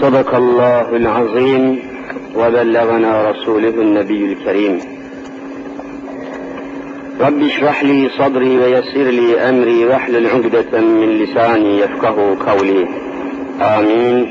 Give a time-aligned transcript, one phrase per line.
[0.00, 1.78] صدق الله العظيم
[2.36, 4.80] وبلغنا رسوله النبي الكريم.
[7.20, 12.88] رب اشرح لي صدري ويسر لي أمري واحلل عقدة من لساني يفقه قولي.
[13.60, 14.28] آمين.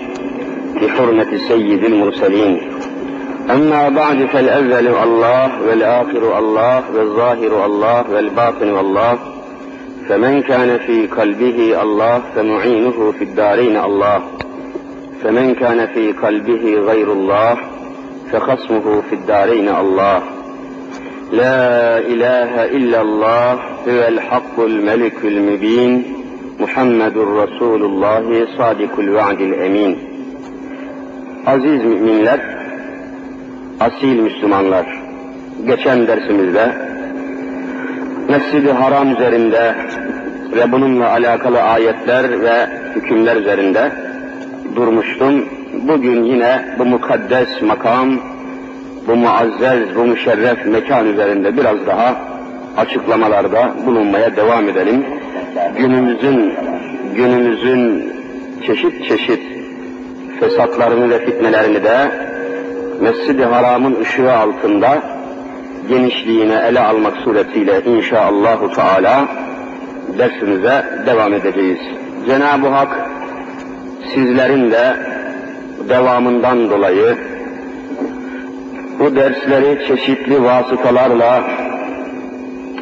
[0.82, 2.62] بحرمة سيد المرسلين.
[3.50, 9.20] أما بعد فالأول الله والآخر الله والظاهر الله والباطن الله.
[10.10, 14.37] فمن كان في قلبه الله فمعينه في الدارين الله.
[15.23, 17.57] فمن كان في قلبه غير الله
[18.32, 20.22] فخصمه في الدارين الله
[21.32, 23.53] لا إله إلا الله
[23.89, 26.04] هو الحق الملك المبين
[26.61, 30.13] محمد رسول الله صادق الوعد الأمين
[31.46, 32.41] Aziz müminler,
[33.81, 34.86] asil Müslümanlar,
[35.67, 36.72] geçen dersimizde
[38.28, 39.75] Mescid-i Haram üzerinde
[40.56, 43.92] ve bununla alakalı ayetler ve hükümler üzerinde
[44.78, 45.45] durmuştum.
[45.88, 48.09] Bugün yine bu mukaddes makam,
[49.08, 52.16] bu muazzez, bu müşerref mekan üzerinde biraz daha
[52.78, 55.06] açıklamalarda bulunmaya devam edelim.
[55.78, 56.53] Günümüzün
[57.16, 58.14] günümüzün
[58.66, 59.42] çeşit çeşit
[60.39, 62.12] fesatlarını ve fitnelerini de
[63.02, 65.02] Mescid-i Haram'ın ışığı altında
[65.89, 69.28] genişliğine ele almak suretiyle inşallahü teala
[70.17, 71.80] dersimize devam edeceğiz.
[72.25, 73.16] Cenab-ı Hak
[74.13, 74.97] sizlerin de
[75.89, 77.17] devamından dolayı
[79.00, 81.44] bu dersleri çeşitli vasıtalarla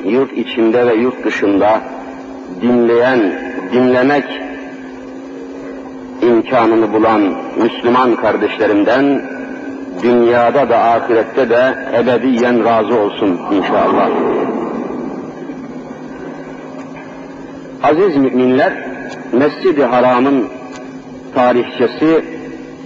[0.06, 1.82] yurt içinde ve yurt dışında
[2.62, 3.20] dinleyen,
[3.74, 4.26] dinlemek
[6.22, 7.22] imkanını bulan
[7.58, 9.22] Müslüman kardeşlerimden
[10.04, 14.10] dünyada da ahirette de ebediyen razı olsun inşallah.
[17.84, 18.74] Aziz müminler,
[19.32, 20.55] Mescid-i Haram'ın
[21.36, 22.26] tarihçesi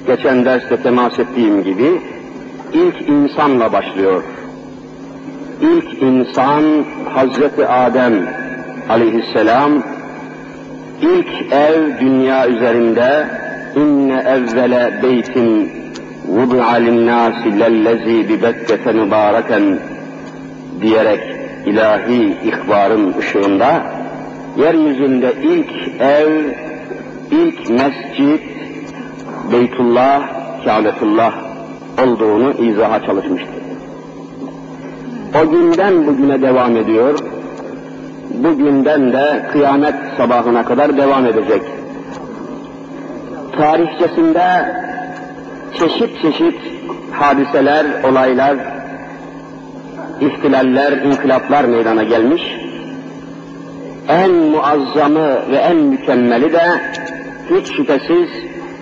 [0.08, 2.02] geçen derste temas ettiğim gibi
[2.74, 4.24] ilk insanla başlıyor.
[5.62, 8.14] İlk insan Hazreti Adem
[8.90, 9.72] aleyhisselam
[11.02, 13.28] ilk ev dünya üzerinde
[13.76, 15.72] inne evvele beytin
[16.28, 19.80] vudu'a linnâsi lellezî bi Bekke'te mübareken
[20.82, 21.22] diyerek
[21.66, 23.84] ilahi ihbarın ışığında
[24.58, 26.30] yeryüzünde ilk ev,
[27.32, 28.42] ilk mescit
[29.52, 30.22] Beytullah,
[30.66, 31.34] Kâbetullah
[32.04, 33.50] olduğunu izaha çalışmıştı.
[35.42, 37.20] O günden bugüne devam ediyor.
[38.44, 41.62] Bugünden de kıyamet sabahına kadar devam edecek.
[43.58, 44.76] Tarihçesinde
[45.80, 46.60] çeşit çeşit
[47.12, 48.58] hadiseler, olaylar,
[50.22, 52.42] ihtilaller, inkılaplar meydana gelmiş.
[54.08, 56.82] En muazzamı ve en mükemmeli de
[57.50, 58.30] hiç şüphesiz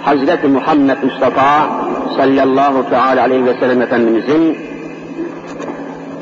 [0.02, 1.70] Hazreti Muhammed Mustafa
[2.18, 4.58] sallallahu teala aleyhi ve sellem Efendimizin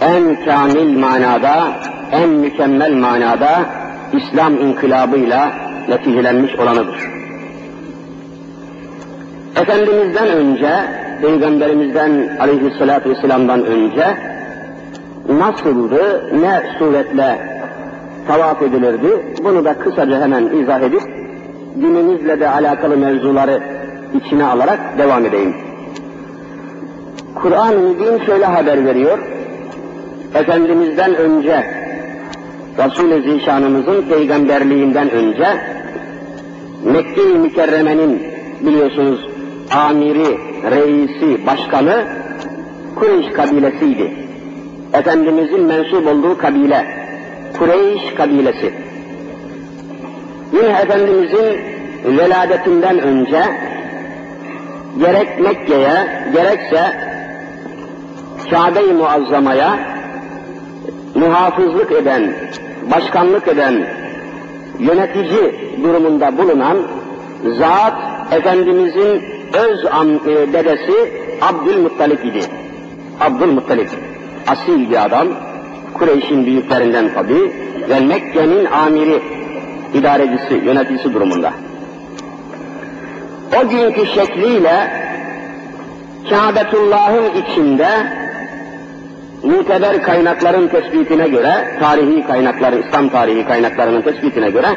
[0.02, 1.74] en kamil manada,
[2.12, 3.66] en mükemmel manada
[4.14, 5.52] İslam inkılabıyla
[5.90, 6.96] neticelenmiş olanıdır.
[9.56, 10.70] Efendimizden önce,
[11.22, 14.18] Peygamberimizden aleyhissalatü vesselam'dan önce
[15.30, 17.40] nasıldı, ne suretle
[18.28, 21.15] tavaf edilirdi, bunu da kısaca hemen izah edip
[21.76, 23.62] günümüzle de alakalı mevzuları
[24.16, 25.56] içine alarak devam edeyim.
[27.36, 29.20] Kur'an-ı Mübin şöyle haber veriyor.
[30.36, 31.64] Efendimizden önce,
[32.78, 35.48] Resul-i Zişanımızın peygamberliğinden önce
[36.86, 38.22] Mekke-i Mükerreme'nin
[38.62, 39.28] biliyorsunuz
[39.72, 40.38] amiri,
[40.72, 42.04] reisi, başkanı
[42.96, 44.12] Kureyş kabilesiydi.
[44.94, 46.86] Efendimizin mensup olduğu kabile,
[47.60, 48.85] Kureyş kabilesi.
[50.56, 51.60] Yine Efendimizin
[52.18, 53.44] veladetinden önce
[55.00, 56.82] gerek Mekke'ye gerekse
[58.50, 59.80] Kabe-i Muazzama'ya
[61.16, 62.34] muhafızlık eden,
[62.92, 63.88] başkanlık eden,
[64.80, 66.78] yönetici durumunda bulunan
[67.60, 67.94] zat
[68.32, 69.24] Efendimizin
[69.54, 70.94] öz e, dedesi
[71.42, 72.42] Abdülmuttalip idi.
[73.22, 73.90] Abdülmuttalip,
[74.48, 75.28] asil bir adam,
[75.94, 77.52] Kureyş'in büyüklerinden tabi
[77.90, 79.22] ve Mekke'nin amiri,
[79.96, 81.54] idarecisi, yöneticisi durumunda.
[83.60, 85.06] O günkü şekliyle
[86.30, 87.90] Kâbetullah'ın içinde
[89.44, 94.68] muteber kaynakların tespitine göre, tarihi kaynakları, İslam tarihi kaynaklarının tespitine göre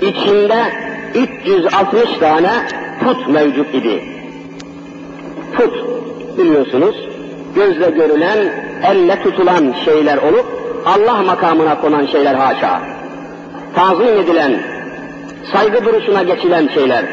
[0.00, 0.64] içinde
[1.14, 2.50] 360 tane
[3.04, 4.04] put mevcut idi.
[5.56, 5.74] Put
[6.38, 7.08] biliyorsunuz
[7.54, 8.38] gözle görülen,
[8.82, 10.46] elle tutulan şeyler olup
[10.86, 13.01] Allah makamına konan şeyler haşa.
[13.74, 14.52] Tazim edilen,
[15.52, 17.04] saygı duruşuna geçilen şeyler.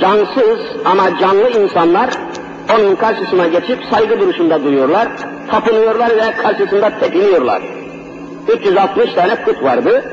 [0.00, 2.10] cansız ama canlı insanlar
[2.78, 5.08] onun karşısına geçip saygı duruşunda duruyorlar,
[5.50, 7.62] tapınıyorlar ve karşısında tepiniyorlar.
[8.48, 10.04] 360 tane put vardı.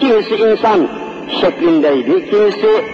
[0.00, 0.88] Kimisi insan
[1.40, 2.84] şeklindeydi, kimisi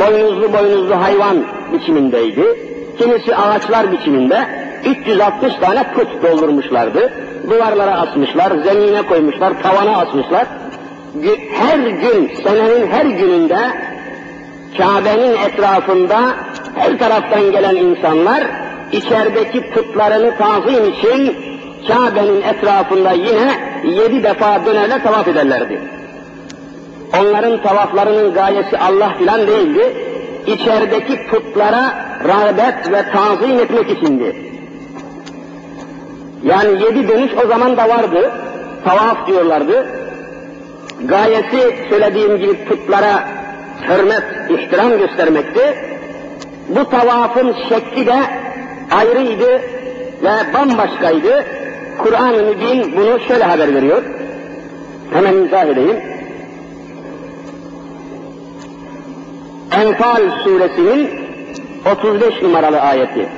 [0.00, 2.44] boynuzlu boynuzlu hayvan biçimindeydi,
[2.98, 4.46] kimisi ağaçlar biçiminde
[4.84, 7.12] 360 tane put doldurmuşlardı.
[7.50, 10.46] Duvarlara asmışlar, zemine koymuşlar, tavana asmışlar.
[11.52, 13.58] Her gün, senenin her gününde
[14.78, 16.20] Kabe'nin etrafında
[16.74, 18.42] her taraftan gelen insanlar
[18.92, 21.36] içerideki putlarını tazim için
[21.88, 23.54] Kabe'nin etrafında yine
[23.84, 25.80] yedi defa dönerler tavaf ederlerdi.
[27.20, 29.96] Onların tavaflarının gayesi Allah filan değildi.
[30.46, 31.94] İçerideki putlara
[32.28, 34.36] rağbet ve tazim etmek içindi.
[36.44, 38.30] Yani yedi dönüş o zaman da vardı.
[38.84, 39.99] Tavaf diyorlardı.
[41.04, 43.28] Gayesi söylediğim gibi putlara
[43.88, 45.74] hürmet, ihtiram göstermekti.
[46.68, 48.16] Bu tavafın şekli de
[48.90, 49.60] ayrıydı
[50.22, 51.44] ve bambaşkaydı.
[51.98, 54.02] Kur'an-ı Mübin bunu şöyle haber veriyor.
[55.12, 55.96] Hemen izah edeyim.
[59.72, 61.10] Enfal suresinin
[61.92, 63.28] 35 numaralı ayeti.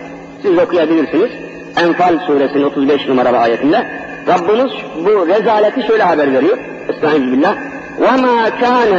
[0.43, 1.31] Siz okuyabilirsiniz.
[1.77, 3.87] Enfal suresinin 35 numaralı ayetinde
[4.29, 4.73] Rabbimiz
[5.05, 6.59] bu rezaleti şöyle haber veriyor.
[6.90, 7.56] Estağfirullah.
[8.06, 8.94] وَمَا كَانَ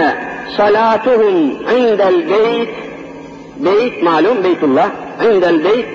[0.59, 1.37] صَلَاتُهُمْ
[1.71, 2.71] عِنْدَ الْبَيْتِ
[3.67, 4.89] Beyt malum Beytullah.
[5.23, 5.89] عِنْدَ الْبَيْتِ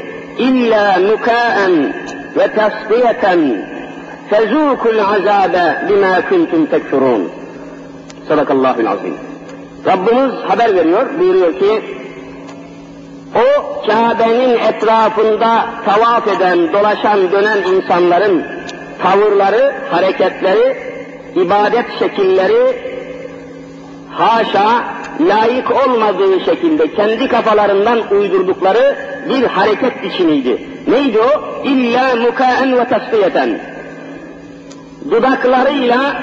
[0.48, 1.57] إِلَّا مُكَاءً
[2.38, 3.25] وَتَصْدِيَةً
[4.30, 5.56] فَذُوكُوا الْعَذَابَ
[5.88, 7.21] بِمَا كُنْتُمْ تَكْفُرُونَ
[8.27, 9.15] Sadakallahu azim.
[9.86, 11.81] Rabbimiz haber veriyor, buyuruyor ki
[13.36, 13.45] o
[13.88, 18.44] Kabe'nin etrafında tavaf eden, dolaşan, dönen insanların
[19.04, 20.77] tavırları, hareketleri,
[21.36, 22.76] ibadet şekilleri
[24.10, 24.84] haşa
[25.20, 28.96] layık olmadığı şekilde kendi kafalarından uydurdukları
[29.28, 30.62] bir hareket biçimiydi.
[30.88, 31.62] Neydi o?
[31.64, 33.60] İlla mukaen ve tasfiyeten.
[35.10, 36.22] Dudaklarıyla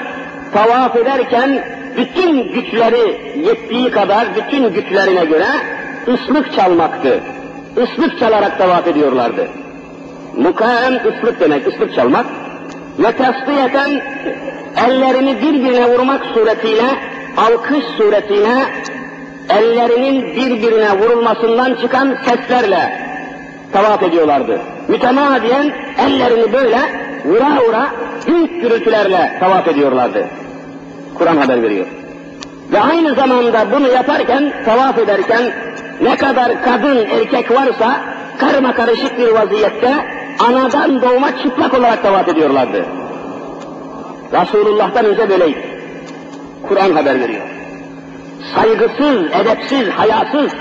[0.52, 1.64] tavaf ederken
[1.96, 5.46] bütün güçleri yettiği kadar bütün güçlerine göre
[6.08, 7.20] ıslık çalmaktı.
[7.76, 9.48] Islık çalarak tavaf ediyorlardı.
[10.36, 12.26] Mukaem ıslık demek, ıslık çalmak.
[12.98, 14.02] Ve tasdiyeten
[14.84, 16.86] ellerini birbirine vurmak suretiyle,
[17.36, 18.54] alkış suretiyle
[19.48, 23.06] ellerinin birbirine vurulmasından çıkan seslerle
[23.72, 24.60] tavaf ediyorlardı.
[24.88, 26.78] Mütemadiyen ellerini böyle
[27.24, 27.90] vura vura
[28.26, 30.26] büyük gürültülerle tavaf ediyorlardı.
[31.14, 31.86] Kur'an haber veriyor.
[32.72, 35.42] Ve aynı zamanda bunu yaparken, tavaf ederken
[36.02, 38.00] ne kadar kadın erkek varsa
[38.38, 39.94] karma karışık bir vaziyette
[40.48, 42.84] anadan doğma çıplak olarak tavaf ediyorlardı.
[44.32, 45.66] Resulullah'tan önce böyleydi.
[46.68, 47.42] Kur'an haber veriyor.
[48.54, 50.52] Saygısız, edepsiz, hayasız,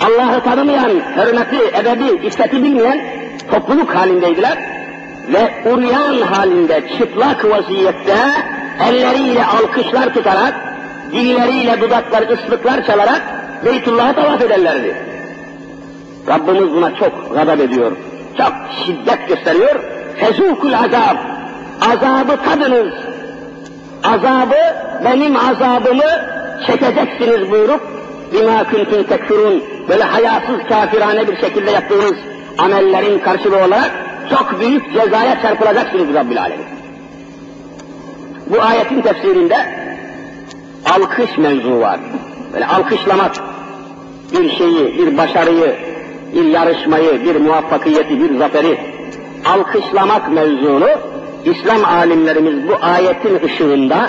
[0.00, 3.00] Allah'ı tanımayan, hürmeti, edebi, iffeti bilmeyen
[3.50, 4.58] topluluk halindeydiler
[5.32, 8.16] ve uryan halinde çıplak vaziyette
[8.88, 10.54] elleriyle alkışlar tutarak,
[11.12, 13.22] dilleriyle dudaklar, ıslıklar çalarak
[13.64, 14.94] Beytullah'a tavaf ederlerdi.
[16.28, 17.92] Rabbimiz buna çok gadab ediyor,
[18.38, 18.52] çok
[18.84, 19.80] şiddet gösteriyor.
[20.16, 21.16] Fezukul azab,
[21.90, 22.92] azabı tadınız,
[24.04, 24.60] azabı,
[25.04, 26.10] benim azabımı
[26.66, 27.80] çekeceksiniz buyurup,
[28.32, 32.14] bima kuntum tekfurun, böyle hayasız kafirane bir şekilde yaptığınız
[32.58, 33.90] amellerin karşılığı olarak
[34.30, 36.66] çok büyük cezaya çarpılacaksınız Rabbil Alemin.
[38.46, 39.56] Bu ayetin tefsirinde
[40.94, 42.00] alkış mevzu var.
[42.52, 43.32] Böyle alkışlamak
[44.32, 45.76] bir şeyi, bir başarıyı,
[46.34, 48.80] bir yarışmayı, bir muvaffakiyeti, bir zaferi
[49.44, 50.88] alkışlamak mevzunu
[51.44, 54.08] İslam alimlerimiz bu ayetin ışığında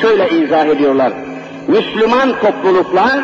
[0.00, 1.12] şöyle izah ediyorlar.
[1.68, 3.20] Müslüman topluluklar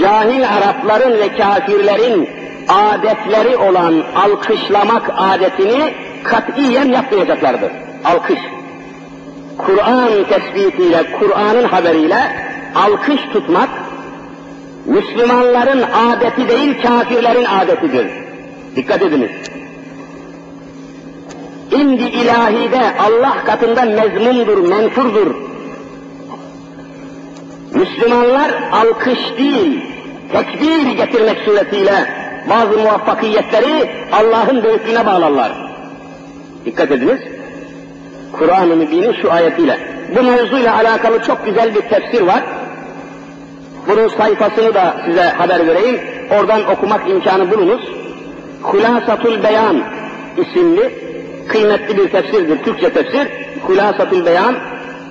[0.00, 2.28] cahil Arapların ve kafirlerin
[2.68, 7.72] adetleri olan alkışlamak adetini katiyen yapmayacaklardır.
[8.04, 8.38] Alkış.
[9.58, 12.18] Kur'an tespitiyle, Kur'an'ın haberiyle
[12.74, 13.68] alkış tutmak,
[14.86, 18.06] Müslümanların adeti değil, kafirlerin adetidir.
[18.76, 19.30] Dikkat ediniz.
[21.70, 25.34] İndi ilahide Allah katında mezmundur, menfurdur.
[27.74, 29.80] Müslümanlar alkış değil,
[30.32, 32.06] tekbir getirmek suretiyle
[32.50, 35.52] bazı muvaffakiyetleri Allah'ın büyüklüğüne bağlarlar.
[36.64, 37.20] Dikkat ediniz.
[38.32, 39.78] Kur'an-ı Mübin'in şu ayetiyle.
[40.16, 42.42] Bu mevzuyla alakalı çok güzel bir tefsir var.
[43.88, 46.00] Bunun sayfasını da size haber vereyim.
[46.30, 47.88] Oradan okumak imkanı bulunuz.
[48.62, 49.82] Hulasatul Beyan
[50.36, 51.07] isimli
[51.48, 52.62] kıymetli bir tefsirdir.
[52.62, 53.28] Türkçe tefsir.
[53.62, 54.54] Hulasatul Beyan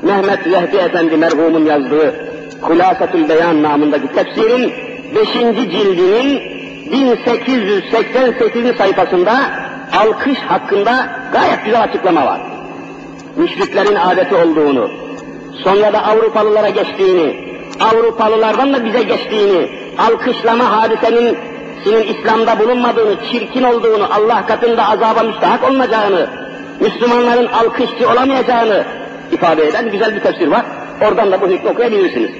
[0.01, 2.13] Mehmet Vehbi Efendi merhumun yazdığı
[2.62, 4.74] Hulasatul Beyan namındaki tefsirin
[5.15, 5.34] 5.
[5.53, 6.58] cildinin
[6.91, 8.77] 1888.
[8.77, 9.34] sayfasında
[10.00, 12.41] alkış hakkında gayet güzel açıklama var.
[13.38, 14.89] Müşriklerin adeti olduğunu,
[15.63, 17.48] sonra da Avrupalılara geçtiğini,
[17.79, 21.38] Avrupalılardan da bize geçtiğini, alkışlama hadisenin
[21.84, 26.27] senin İslam'da bulunmadığını, çirkin olduğunu, Allah katında azaba müstahak olmayacağını,
[26.79, 28.84] Müslümanların alkışçı olamayacağını
[29.31, 30.65] ifade eden güzel bir tefsir var.
[31.07, 32.31] Oradan da bu hükmü okuyabilirsiniz.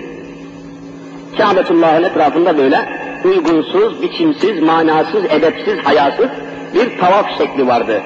[1.38, 2.89] Kâbetullah'ın etrafında böyle
[3.25, 6.27] uygunsuz, biçimsiz, manasız, edepsiz, hayasız
[6.74, 8.01] bir tavaf şekli vardı.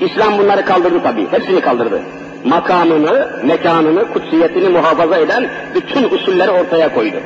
[0.00, 2.02] İslam bunları kaldırdı tabii, hepsini kaldırdı.
[2.44, 7.16] Makamını, mekanını, kutsiyetini muhafaza eden bütün usulleri ortaya koydu.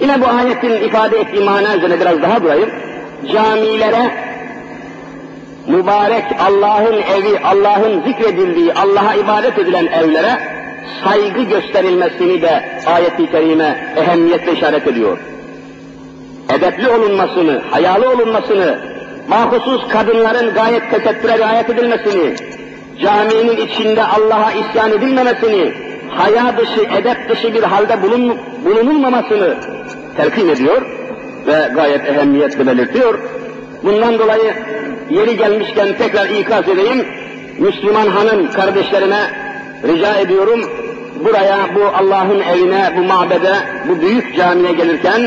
[0.00, 2.70] Yine bu ayetin ifade ettiği mana üzerine biraz daha durayım.
[3.32, 4.10] Camilere
[5.66, 10.38] mübarek Allah'ın evi, Allah'ın zikredildiği, Allah'a ibadet edilen evlere
[11.04, 15.18] saygı gösterilmesini de ayet-i kerime ehemmiyetle işaret ediyor.
[16.54, 18.78] Edepli olunmasını, hayalı olunmasını,
[19.28, 22.34] mahsusuz kadınların gayet tesettüre riayet edilmesini,
[23.02, 25.72] caminin içinde Allah'a isyan edilmemesini,
[26.10, 29.56] haya dışı, edep dışı bir halde bulun, bulunulmamasını
[30.20, 30.82] telkin ediyor
[31.46, 33.18] ve gayet ehemmiyetle belirtiyor.
[33.82, 34.54] Bundan dolayı
[35.10, 37.06] yeri gelmişken tekrar ikaz edeyim,
[37.58, 39.20] Müslüman hanım kardeşlerime
[39.84, 40.60] rica ediyorum,
[41.24, 43.54] buraya, bu Allah'ın evine, bu mabede,
[43.88, 45.20] bu büyük camiye gelirken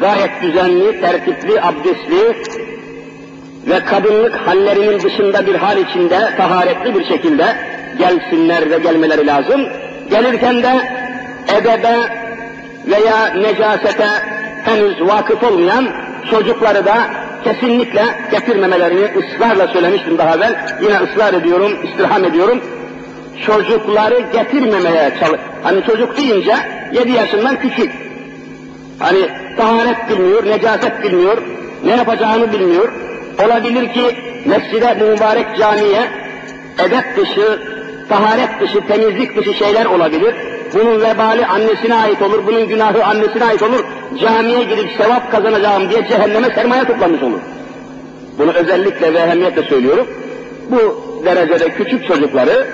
[0.00, 2.36] gayet düzenli, tertipli, abdestli
[3.66, 7.56] ve kadınlık hallerinin dışında bir hal içinde, taharetli bir şekilde
[7.98, 9.60] gelsinler ve gelmeleri lazım.
[10.10, 10.72] Gelirken de
[11.58, 12.21] edebe
[12.86, 14.06] veya necasete
[14.64, 15.88] henüz vakıf olmayan
[16.30, 16.96] çocukları da
[17.44, 20.78] kesinlikle getirmemelerini ısrarla söylemiştim daha evvel.
[20.82, 22.60] Yine ısrar ediyorum, istirham ediyorum.
[23.46, 25.40] Çocukları getirmemeye çalış.
[25.62, 26.54] Hani çocuk deyince
[26.92, 27.90] yedi yaşından küçük.
[28.98, 31.38] Hani taharet bilmiyor, necaset bilmiyor,
[31.84, 32.92] ne yapacağını bilmiyor.
[33.44, 36.02] Olabilir ki mescide mübarek camiye
[36.78, 37.62] edep dışı,
[38.08, 40.34] taharet dışı, temizlik dışı şeyler olabilir.
[40.74, 43.84] Bunun vebali annesine ait olur, bunun günahı annesine ait olur.
[44.20, 47.40] Camiye girip sevap kazanacağım diye cehenneme sermaye toplamış olur.
[48.38, 50.06] Bunu özellikle ve ehemmiyetle söylüyorum.
[50.70, 52.66] Bu derecede küçük çocukları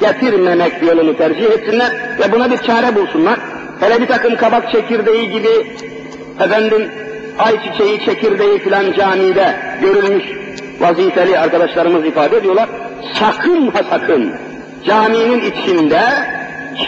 [0.00, 3.38] getirmemek yolunu tercih etsinler ve buna bir çare bulsunlar.
[3.80, 5.66] Hele bir takım kabak çekirdeği gibi
[6.40, 6.90] efendim
[7.38, 10.24] ayçiçeği çekirdeği filan camide görülmüş
[10.80, 12.68] vazifeli arkadaşlarımız ifade ediyorlar.
[13.14, 14.34] Sakın ha sakın
[14.84, 16.00] caminin içinde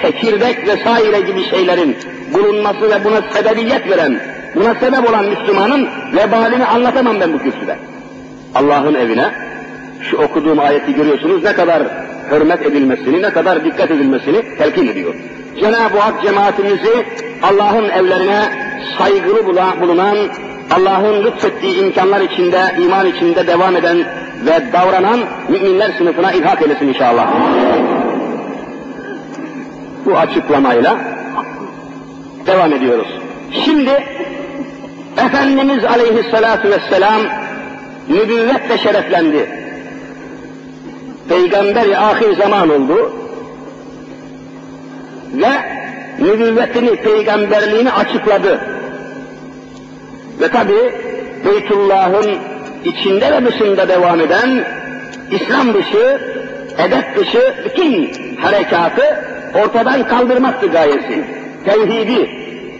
[0.02, 1.96] çekirdek vesaire gibi şeylerin
[2.34, 4.20] bulunması ve buna sebebiyet veren,
[4.54, 7.76] buna sebep olan Müslümanın vebalini anlatamam ben bu kürsüde.
[8.54, 9.30] Allah'ın evine
[10.10, 11.82] şu okuduğum ayeti görüyorsunuz ne kadar
[12.30, 15.14] hürmet edilmesini, ne kadar dikkat edilmesini telkin ediyor.
[15.60, 17.06] Cenab-ı Hak cemaatimizi
[17.42, 18.42] Allah'ın evlerine
[18.98, 19.46] saygılı
[19.80, 20.16] bulunan,
[20.70, 23.98] Allah'ın lütfettiği imkanlar içinde, iman içinde devam eden
[24.46, 27.26] ve davranan müminler sınıfına ilhak eylesin inşallah.
[30.04, 30.98] Bu açıklamayla
[32.46, 33.08] devam ediyoruz.
[33.64, 34.04] Şimdi
[35.26, 37.20] Efendimiz Aleyhisselatü Vesselam
[38.08, 39.48] nübüvvetle şereflendi.
[41.28, 43.12] Peygamberi ahir zaman oldu
[45.34, 45.50] ve
[46.18, 48.60] nübüvvetini, peygamberliğini açıkladı.
[50.40, 50.94] Ve tabi
[51.44, 52.36] Beytullah'ın
[52.84, 54.64] içinde ve dışında devam eden
[55.30, 56.20] İslam dışı,
[56.78, 61.24] edep dışı bütün harekatı ortadan kaldırmaktı gayesi.
[61.64, 62.30] Tevhidi,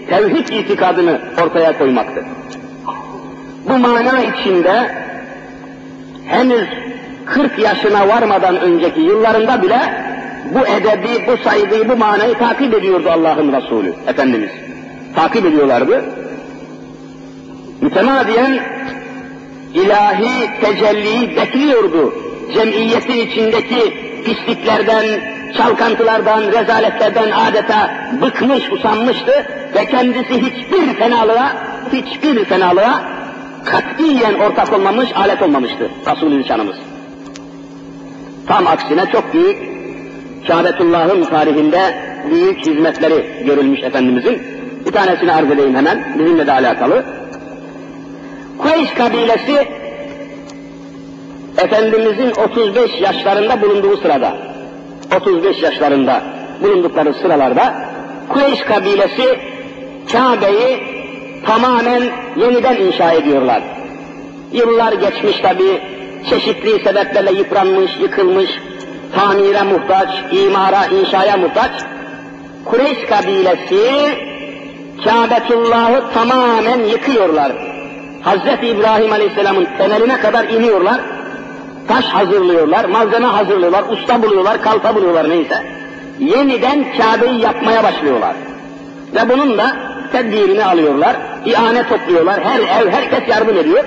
[0.09, 2.25] tevhid itikadını ortaya koymaktı.
[3.69, 4.95] Bu mana içinde
[6.27, 6.69] henüz
[7.27, 9.81] 40 yaşına varmadan önceki yıllarında bile
[10.55, 14.51] bu edebi, bu saygıyı, bu manayı takip ediyordu Allah'ın Resulü, Efendimiz.
[15.15, 16.05] Takip ediyorlardı.
[17.81, 18.61] Mütemadiyen
[19.75, 22.15] ilahi tecelliyi bekliyordu.
[22.55, 25.05] Cemiyetin içindeki pisliklerden,
[25.57, 27.91] çalkantılardan, rezaletlerden adeta
[28.23, 31.53] bıkmış, usanmıştı ve kendisi hiçbir fenalığa,
[31.93, 33.03] hiçbir fenalığa
[33.65, 36.77] katiyen ortak olmamış, alet olmamıştı Resulü Zişanımız.
[38.47, 39.59] Tam aksine çok büyük,
[40.47, 41.95] Kâbetullah'ın tarihinde
[42.31, 44.43] büyük hizmetleri görülmüş Efendimizin.
[44.87, 47.05] Bir tanesini arz edeyim hemen, bizimle de alakalı.
[48.59, 49.69] Kureyş kabilesi,
[51.59, 54.54] Efendimizin 35 yaşlarında bulunduğu sırada,
[55.17, 56.23] 35 yaşlarında
[56.63, 57.75] bulundukları sıralarda,
[58.29, 59.39] Kureyş kabilesi
[60.13, 60.83] Kabe'yi
[61.47, 62.03] tamamen
[62.37, 63.63] yeniden inşa ediyorlar.
[64.53, 65.81] Yıllar geçmiş tabi,
[66.31, 68.51] çeşitli sebeplerle yıpranmış, yıkılmış,
[69.15, 71.73] tamire muhtaç, imara, inşaya muhtaç.
[72.65, 74.15] Kureyş kabilesi
[75.05, 77.53] Kâbetullah'ı tamamen yıkıyorlar.
[78.23, 81.01] Hazreti İbrahim Aleyhisselam'ın temeline kadar iniyorlar.
[81.89, 85.63] Taş hazırlıyorlar, malzeme hazırlıyorlar, usta buluyorlar, kalta buluyorlar neyse.
[86.19, 88.35] Yeniden Kabe'yi yapmaya başlıyorlar.
[89.15, 89.77] Ve bunun da
[90.13, 93.85] tedbirini alıyorlar, ihane topluyorlar, her ev, herkes yardım ediyor.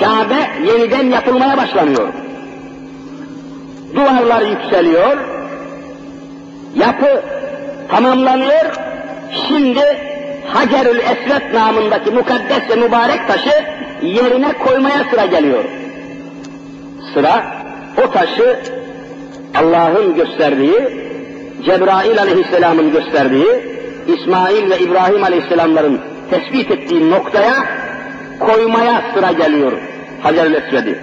[0.00, 2.08] Kabe yeniden yapılmaya başlanıyor.
[3.94, 5.16] Duvarlar yükseliyor,
[6.76, 7.22] yapı
[7.88, 8.74] tamamlanıyor,
[9.48, 9.84] şimdi
[10.46, 13.64] Hacerül Esvet namındaki mukaddes ve mübarek taşı
[14.02, 15.64] yerine koymaya sıra geliyor.
[17.16, 17.44] Sıra
[18.04, 18.58] o taşı
[19.54, 20.76] Allah'ın gösterdiği,
[21.64, 23.46] Cebrail aleyhisselamın gösterdiği,
[24.06, 27.54] İsmail ve İbrahim aleyhisselamların tespit ettiği noktaya
[28.38, 29.72] koymaya sıra geliyor
[30.22, 30.98] Hacer-ül Esved'i.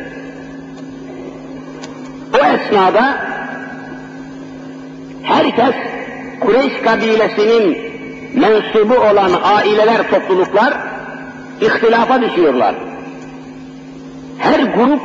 [2.33, 3.17] O esnada
[5.23, 5.75] herkes
[6.39, 7.77] Kureyş kabilesinin
[8.33, 10.73] mensubu olan aileler, topluluklar
[11.61, 12.75] ihtilafa düşüyorlar.
[14.37, 15.01] Her grup,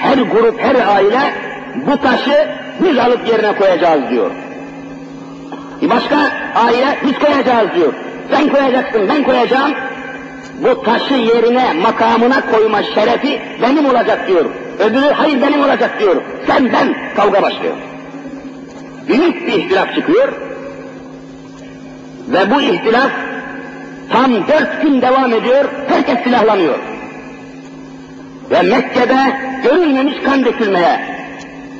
[0.00, 1.20] her grup, her aile
[1.86, 2.48] bu taşı
[2.80, 4.30] biz alıp yerine koyacağız diyor.
[5.82, 6.16] Bir başka
[6.54, 7.92] aile biz koyacağız diyor.
[8.30, 9.72] Sen koyacaksın, ben koyacağım.
[10.62, 14.44] Bu taşı yerine, makamına koyma şerefi benim olacak diyor.
[14.78, 16.16] Öbürü hayır benim olacak diyor.
[16.46, 17.74] Sen ben kavga başlıyor.
[19.08, 20.28] Büyük bir ihtilaf çıkıyor.
[22.28, 23.10] Ve bu ihtilaf
[24.12, 25.64] tam dört gün devam ediyor.
[25.88, 26.78] Herkes silahlanıyor.
[28.50, 31.00] Ve Mekke'de görülmemiş kan dökülmeye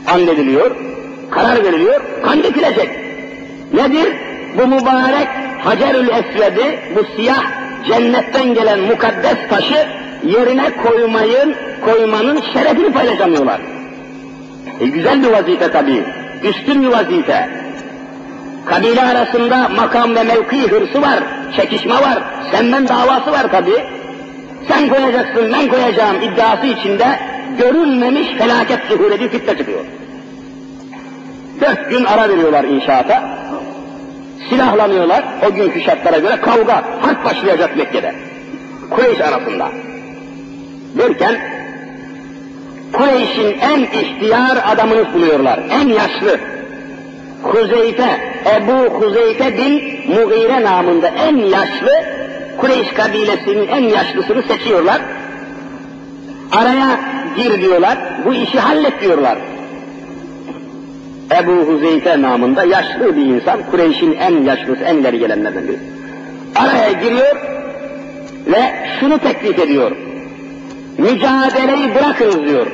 [0.06, 0.76] andediliyor.
[1.30, 2.00] Karar veriliyor.
[2.22, 2.90] Kan dökülecek.
[3.72, 4.12] Nedir?
[4.58, 5.28] Bu mübarek
[5.64, 7.42] Hacerül Esved'i, bu siyah
[7.88, 9.86] cennetten gelen mukaddes taşı
[10.24, 13.60] yerine koymayın, koymanın şerefini paylaşamıyorlar.
[14.80, 16.04] E güzel bir vazife tabii,
[16.44, 17.48] üstün bir vazife.
[18.66, 21.18] Kabile arasında makam ve mevki hırsı var,
[21.56, 22.22] çekişme var,
[22.52, 23.99] senden davası var tabii.
[24.68, 27.06] Sen koyacaksın, ben koyacağım iddiası içinde
[27.58, 29.84] görülmemiş felaket zuhur ediyor, fitne çıkıyor.
[31.60, 33.40] Dört gün ara veriyorlar inşaata.
[34.48, 38.14] Silahlanıyorlar, o günkü şartlara göre kavga, harp başlayacak Mekke'de.
[38.90, 39.68] Kureyş arasında.
[40.98, 41.36] Derken,
[42.92, 46.38] Kureyş'in en ihtiyar adamını buluyorlar, en yaşlı.
[47.42, 48.20] Huzeyfe,
[48.56, 49.74] Ebu Huzeyfe bin
[50.08, 51.92] Mughire namında en yaşlı,
[52.58, 55.02] Kureyş kabilesinin en yaşlısını seçiyorlar.
[56.52, 57.00] Araya
[57.36, 59.38] gir diyorlar, bu işi hallet diyorlar.
[61.42, 65.78] Ebu Huzeyfe namında yaşlı bir insan, Kureyş'in en yaşlısı, en ileri gelenlerden biri.
[66.56, 67.36] Araya giriyor
[68.46, 69.92] ve şunu teklif ediyor.
[70.98, 72.66] Mücadeleyi bırakınız diyor.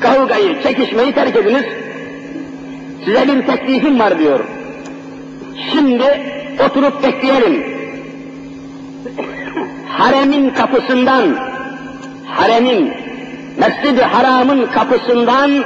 [0.00, 1.64] Kavgayı, çekişmeyi terk ediniz.
[3.04, 4.40] Size bir teklifim var diyor.
[5.72, 6.20] Şimdi
[6.66, 7.73] oturup bekleyelim.
[9.88, 11.36] Haremin kapısından,
[12.26, 12.92] haremin,
[13.58, 15.64] Mescid-i Haram'ın kapısından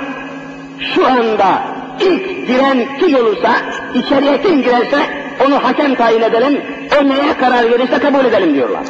[0.95, 1.63] şu anda
[2.01, 3.51] ilk giren kim olursa,
[3.95, 4.99] içeriye kim girerse
[5.47, 6.63] onu hakem tayin edelim,
[7.01, 8.85] o neye karar verirse kabul edelim diyorlar.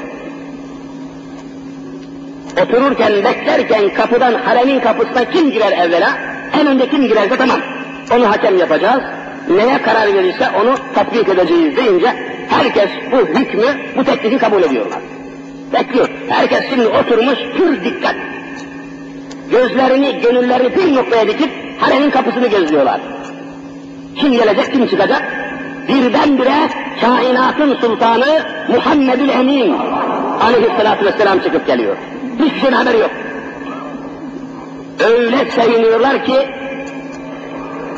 [2.62, 6.11] Otururken, beklerken kapıdan, haremin kapısına kim girer evvela,
[6.61, 7.61] en önde kim girerse tamam,
[8.16, 9.03] onu hakem yapacağız,
[9.49, 15.00] neye karar verirse onu tatbik edeceğiz deyince, herkes bu hükmü, bu teklifi kabul ediyorlar.
[15.72, 16.08] Bekliyor.
[16.28, 18.14] Herkes şimdi oturmuş, pür dikkat.
[19.50, 23.00] Gözlerini, gönüllerini bir noktaya dikip, haremin kapısını gözlüyorlar.
[24.16, 25.22] Kim gelecek, kim çıkacak?
[25.88, 26.68] Birdenbire
[27.00, 29.76] kainatın sultanı Muhammedül Emin
[30.40, 31.96] aleyhissalatü vesselam çıkıp geliyor.
[32.38, 33.11] Hiçbir şeyin haberi yok.
[35.04, 36.48] Öyle seviniyorlar ki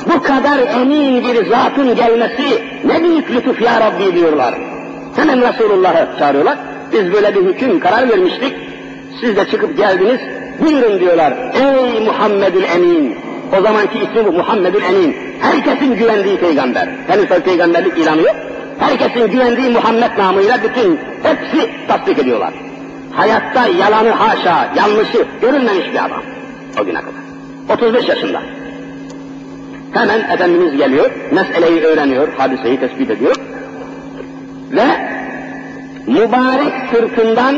[0.06, 4.54] bu kadar emin bir zatın gelmesi ne büyük lütuf ya Rabbi diyorlar.
[5.16, 6.58] Hemen Resulullah'ı çağırıyorlar.
[6.92, 8.56] Biz böyle bir hüküm karar vermiştik.
[9.20, 10.20] Siz de çıkıp geldiniz.
[10.60, 11.34] Buyurun diyorlar.
[11.54, 13.16] Ey Muhammedül Emin.
[13.58, 15.16] O zamanki ismi bu Muhammedül Emin.
[15.40, 16.88] Herkesin güvendiği peygamber.
[17.08, 18.36] Henüz peygamberlik ilanı yok.
[18.78, 22.52] Herkesin güvendiği Muhammed namıyla bütün hepsi tasdik ediyorlar.
[23.12, 26.22] Hayatta yalanı haşa, yanlışı görülmemiş bir adam.
[26.80, 27.76] O güne kadar.
[27.76, 28.42] 35 yaşında.
[29.92, 33.34] Hemen Efendimiz geliyor, meseleyi öğreniyor, hadiseyi tespit ediyor.
[34.70, 34.86] Ve
[36.06, 37.56] mübarek sırtından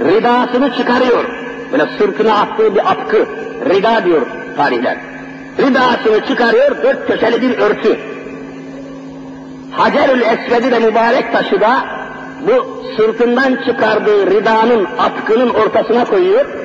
[0.00, 1.24] ridasını çıkarıyor.
[1.72, 3.26] Böyle sırtına attığı bir atkı,
[3.70, 4.26] rida diyor
[4.56, 4.96] tarihler.
[5.58, 7.98] Ridasını çıkarıyor, dört köşeli bir örtü.
[9.70, 11.84] Hacerül Esved'i de mübarek taşı da
[12.46, 16.61] bu sırtından çıkardığı ridanın, atkının ortasına koyuyor.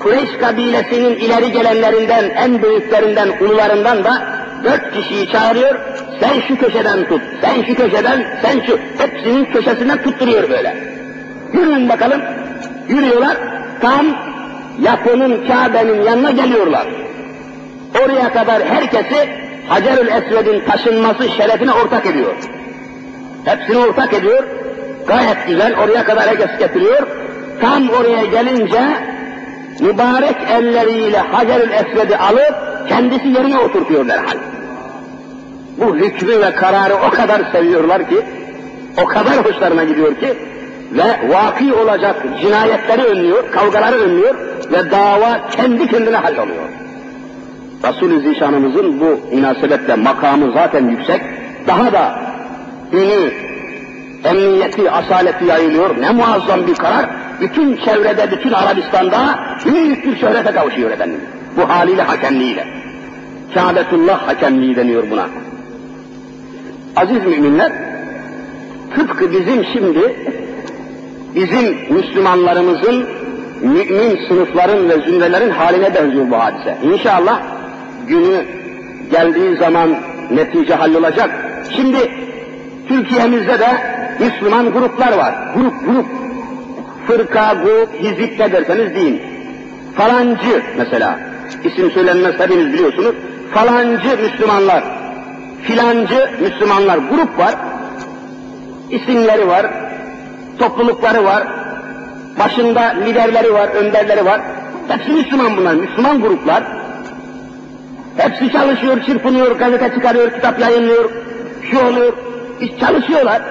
[0.00, 4.22] Kureyş kabilesinin ileri gelenlerinden, en büyüklerinden, ulularından da
[4.64, 5.74] dört kişiyi çağırıyor,
[6.20, 10.76] sen şu köşeden tut, sen şu köşeden, sen şu, hepsinin köşesinden tutturuyor böyle.
[11.52, 12.20] Yürüyün bakalım,
[12.88, 13.36] yürüyorlar,
[13.80, 14.06] tam
[14.80, 16.86] yapının Kabe'nin yanına geliyorlar.
[18.04, 19.28] Oraya kadar herkesi
[19.68, 22.34] Hacerül Esved'in taşınması şerefine ortak ediyor.
[23.44, 24.44] Hepsini ortak ediyor,
[25.06, 27.06] gayet güzel, oraya kadar herkes getiriyor.
[27.60, 28.80] Tam oraya gelince
[29.80, 32.54] mübarek elleriyle Hacerül Esved'i alıp
[32.88, 34.38] kendisi yerine oturtuyor derhal.
[35.78, 38.20] Bu hükmü ve kararı o kadar seviyorlar ki,
[39.02, 40.34] o kadar hoşlarına gidiyor ki
[40.92, 44.34] ve vaki olacak cinayetleri önlüyor, kavgaları önlüyor
[44.72, 46.68] ve dava kendi kendine halloluyor.
[47.84, 51.20] Resul-i Zişanımızın bu münasebetle makamı zaten yüksek,
[51.66, 52.18] daha da
[52.92, 53.32] ünü,
[54.24, 56.00] emniyeti, asaleti yayılıyor.
[56.00, 57.19] Ne muazzam bir karar.
[57.40, 61.20] Bütün çevrede, bütün Arabistan'da büyük bir şöhrete kavuşuyor efendim.
[61.56, 62.66] Bu haliyle, hakemliğiyle.
[63.54, 65.26] Kâbetullah hakemliği deniyor buna.
[66.96, 67.72] Aziz müminler,
[68.94, 70.16] tıpkı bizim şimdi,
[71.34, 73.06] bizim Müslümanlarımızın,
[73.62, 76.78] mümin sınıfların ve zümrelerin haline benziyor bu hadise.
[76.82, 77.42] İnşallah
[78.08, 78.44] günü
[79.10, 79.96] geldiği zaman
[80.30, 81.30] netice hallolacak.
[81.76, 82.10] Şimdi
[82.88, 83.68] Türkiye'mizde de
[84.20, 85.34] Müslüman gruplar var.
[85.56, 86.19] Grup grup.
[87.10, 89.22] Fırka, grup, hizip ne derseniz deyin.
[89.96, 91.18] Falancı mesela.
[91.64, 93.14] İsim söylenmez hepiniz biliyorsunuz.
[93.54, 94.84] Falancı Müslümanlar.
[95.62, 96.98] Filancı Müslümanlar.
[96.98, 97.54] Grup var.
[98.90, 99.66] İsimleri var.
[100.58, 101.48] Toplulukları var.
[102.38, 104.40] Başında liderleri var, önderleri var.
[104.88, 105.74] Hepsi Müslüman bunlar.
[105.74, 106.64] Müslüman gruplar.
[108.16, 111.10] Hepsi çalışıyor, çırpınıyor, gazete çıkarıyor, kitap yayınlıyor,
[111.70, 112.12] şu oluyor.
[112.80, 113.42] Çalışıyorlar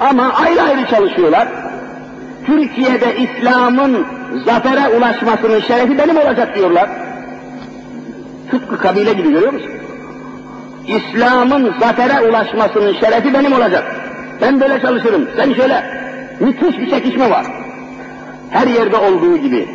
[0.00, 1.48] ama ayrı ayrı çalışıyorlar.
[2.46, 4.06] Türkiye'de İslam'ın
[4.44, 6.88] zafere ulaşmasının şerefi benim olacak diyorlar.
[8.50, 9.70] Tıpkı kabile gibi görüyor musun?
[10.86, 13.96] İslam'ın zafere ulaşmasının şerefi benim olacak.
[14.40, 16.02] Ben böyle çalışırım, sen şöyle.
[16.40, 17.46] Müthiş bir çekişme var.
[18.50, 19.68] Her yerde olduğu gibi.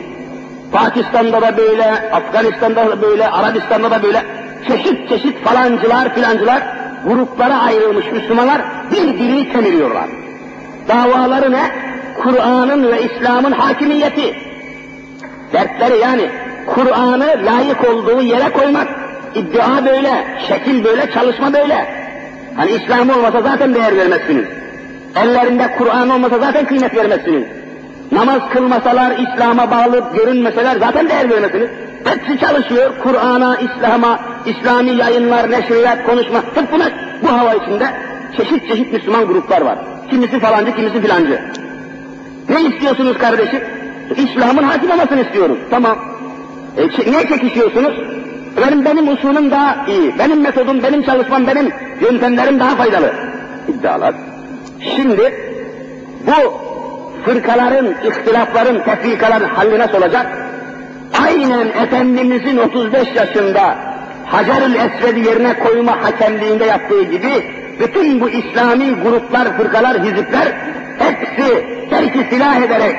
[0.72, 4.24] Pakistan'da da böyle, Afganistan'da da böyle, Arabistan'da da böyle
[4.68, 6.64] çeşit çeşit falancılar filancılar
[7.06, 10.08] gruplara ayrılmış Müslümanlar birbirini kemiriyorlar.
[10.88, 11.87] Davaları ne?
[12.24, 14.36] Kur'an'ın ve İslam'ın hakimiyeti.
[15.54, 16.30] Dertleri yani
[16.68, 18.88] Kur'an'ı layık olduğu yere koymak.
[19.36, 22.08] İddia böyle, şekil böyle, çalışma böyle.
[22.56, 24.46] Hani İslam olmasa zaten değer vermezsiniz.
[25.16, 27.44] Ellerinde Kur'an olmasa zaten kıymet vermezsiniz.
[28.12, 31.70] Namaz kılmasalar, İslam'a bağlı görünmeseler zaten değer vermezsiniz.
[32.04, 32.92] Hepsi çalışıyor.
[33.04, 36.44] Kur'an'a, İslam'a, İslami yayınlar, neşriyat, konuşma.
[36.56, 36.86] Hep buna,
[37.24, 37.86] bu hava içinde
[38.38, 39.78] çeşit çeşit Müslüman gruplar var.
[40.10, 41.42] Kimisi falancı, kimisi filancı.
[42.50, 43.62] Ne istiyorsunuz kardeşim?
[44.16, 45.58] İslam'ın hakim olmasını istiyoruz.
[45.70, 45.98] Tamam.
[46.78, 47.94] E, ne çekişiyorsunuz?
[48.58, 50.20] Benim, benim usulüm daha iyi.
[50.20, 53.14] Benim metodum, benim çalışmam, benim yöntemlerim daha faydalı.
[53.68, 54.16] İddialar.
[54.96, 55.34] Şimdi
[56.28, 56.54] bu
[57.26, 60.28] fırkaların, ihtilafların, tefrikaların halli nasıl olacak?
[61.24, 63.76] Aynen Efendimizin 35 yaşında
[64.26, 67.44] Hacerül Esved'i yerine koyma hakemliğinde yaptığı gibi
[67.80, 70.48] bütün bu İslami gruplar, fırkalar, hizipler
[71.00, 72.96] hepsi terki silah ederek,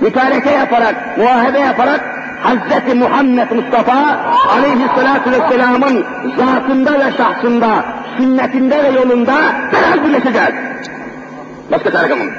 [0.00, 2.94] mütareke yaparak, muahede yaparak Hz.
[2.94, 4.20] Muhammed Mustafa
[4.56, 6.06] aleyhissalatu vesselamın
[6.38, 7.84] zatında ve şahsında,
[8.16, 9.34] sünnetinde ve yolunda
[9.72, 10.54] beraber birleşeceğiz.
[11.70, 12.34] Başka kalmamış.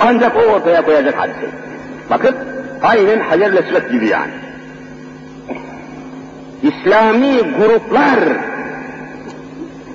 [0.00, 1.50] Ancak o ortaya koyacak hadise.
[2.10, 2.36] Bakın,
[2.82, 4.32] aynen Hacer-i gibi yani.
[6.62, 8.18] İslami gruplar,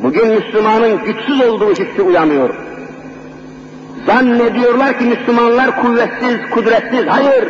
[0.04, 2.68] bugün Müslümanın güçsüz olduğu hissi uyanıyor.
[4.05, 7.07] Zannediyorlar ki Müslümanlar kuvvetsiz, kudretsiz.
[7.07, 7.47] Hayır,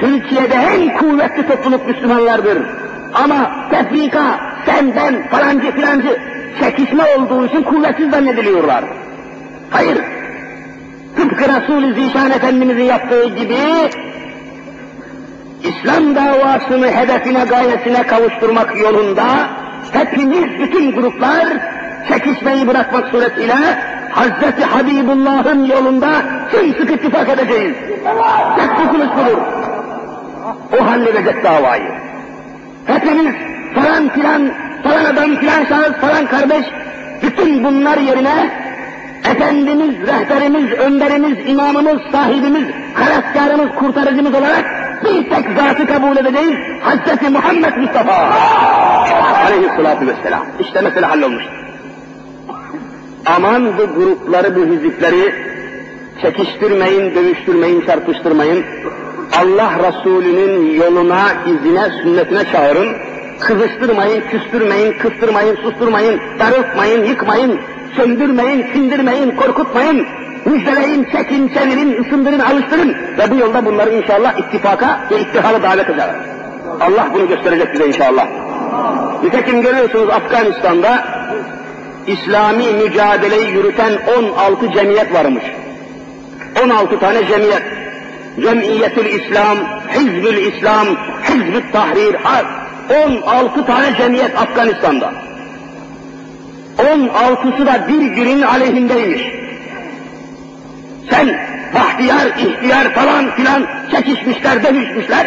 [0.00, 2.58] Türkiye'de en kuvvetli topluluk Müslümanlardır.
[3.14, 6.18] Ama tefrika, sen, ben, falancı filancı
[6.60, 8.84] çekişme olduğu için kuvvetsiz zannediliyorlar.
[9.70, 9.98] Hayır,
[11.16, 13.58] tıpkı Resul-i Zişan Efendimizin yaptığı gibi
[15.62, 19.24] İslam davasını hedefine, gayesine kavuşturmak yolunda
[19.92, 21.46] hepimiz, bütün gruplar
[22.08, 23.56] çekişmeyi bırakmak suretiyle
[24.10, 26.08] Hazreti Habibullah'ın yolunda
[26.50, 27.76] sımsıkı ittifak edeceğiz.
[28.56, 29.38] Tek kılıç budur.
[30.80, 31.90] O halledecek davayı.
[32.86, 33.34] Hepimiz
[33.74, 34.50] falan filan,
[34.82, 36.66] falan adam filan şahıs, falan kardeş,
[37.22, 38.68] bütün bunlar yerine
[39.24, 44.64] Efendimiz, rehberimiz, önderimiz, imamımız, sahibimiz, kalaskarımız, kurtarıcımız olarak
[45.04, 46.54] bir tek zatı kabul edeceğiz.
[46.82, 48.30] Hazreti Muhammed Mustafa
[49.46, 50.46] aleyhissalatu vesselam.
[50.60, 51.67] İşte mesele hallolmuştur.
[53.36, 55.34] Aman bu grupları, bu hizipleri
[56.22, 58.64] çekiştirmeyin, dövüştürmeyin, çarpıştırmayın.
[59.40, 62.88] Allah Resulü'nün yoluna, izine, sünnetine çağırın.
[63.40, 67.60] Kızıştırmayın, küstürmeyin, kıstırmayın, susturmayın, darıltmayın, yıkmayın,
[67.96, 70.06] söndürmeyin, sindirmeyin, korkutmayın.
[70.44, 72.96] Müjdeleyin, çekin, çevirin, ısındırın, alıştırın.
[73.18, 76.10] Ve bu yolda bunları inşallah ittifaka ve ittihala davet eder.
[76.80, 78.26] Allah bunu gösterecek bize inşallah.
[79.22, 81.04] Nitekim görüyorsunuz Afganistan'da
[82.08, 85.44] İslami mücadeleyi yürüten 16 cemiyet varmış.
[86.64, 87.62] 16 tane cemiyet.
[88.42, 89.58] Cemiyetül İslam,
[89.94, 90.86] Hizbül İslam,
[91.28, 92.16] Hizbül Tahrir,
[93.06, 95.12] 16 tane cemiyet Afganistan'da.
[96.78, 99.22] 16'sı da birbirinin aleyhindeymiş.
[101.10, 101.40] Sen
[101.74, 105.26] bahtiyar, ihtiyar falan filan çekişmişler, dövüşmüşler.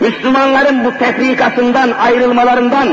[0.00, 2.88] Müslümanların bu tefrikasından, ayrılmalarından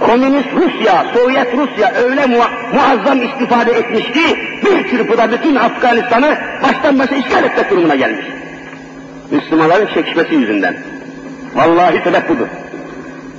[0.00, 2.26] Komünist Rusya, Sovyet Rusya öyle
[2.72, 8.26] muazzam istifade etmiş ki bir çırpıda bütün Afganistan'ı baştan başa işgal etmek durumuna gelmiş.
[9.30, 10.76] Müslümanların çekişmesi yüzünden.
[11.54, 12.46] Vallahi sebep budur.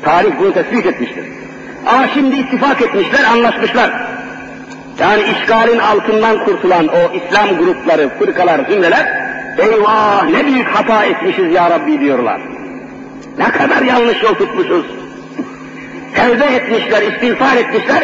[0.03, 1.23] Tarih bunu tespit etmiştir.
[1.85, 3.91] Ama şimdi ittifak etmişler, anlaşmışlar.
[4.99, 9.07] Yani işgalin altından kurtulan o İslam grupları, fırkalar, zümreler,
[9.57, 12.41] eyvah ne büyük hata etmişiz ya Rabbi diyorlar.
[13.37, 14.96] Ne kadar yanlış yol tutmuşuz.
[16.17, 18.03] Tevbe etmişler, istiğfar etmişler.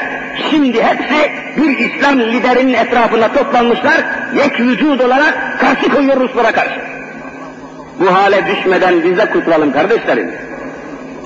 [0.49, 4.05] Şimdi hepsi bir İslam liderinin etrafına toplanmışlar.
[4.35, 6.81] Yek vücud olarak karşı koyuyor Ruslara karşı.
[7.99, 10.31] Bu hale düşmeden bize kurtulalım kardeşlerim.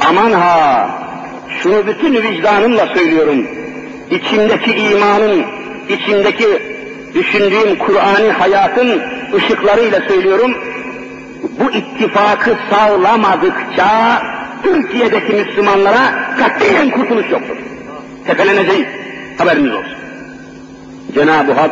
[0.09, 0.89] Aman ha!
[1.49, 3.47] Şunu bütün vicdanımla söylüyorum.
[4.11, 5.45] İçimdeki imanın,
[5.89, 6.47] içindeki
[7.13, 9.01] düşündüğüm Kur'an'ı hayatın
[9.33, 10.53] ışıklarıyla söylüyorum.
[11.59, 14.21] Bu ittifakı sağlamadıkça
[14.63, 15.99] Türkiye'deki Müslümanlara
[16.39, 17.57] katiyen kurtuluş yoktur.
[18.27, 18.87] Tepeleneceğiz.
[19.37, 19.97] Haberiniz olsun.
[21.13, 21.71] Cenab-ı Hak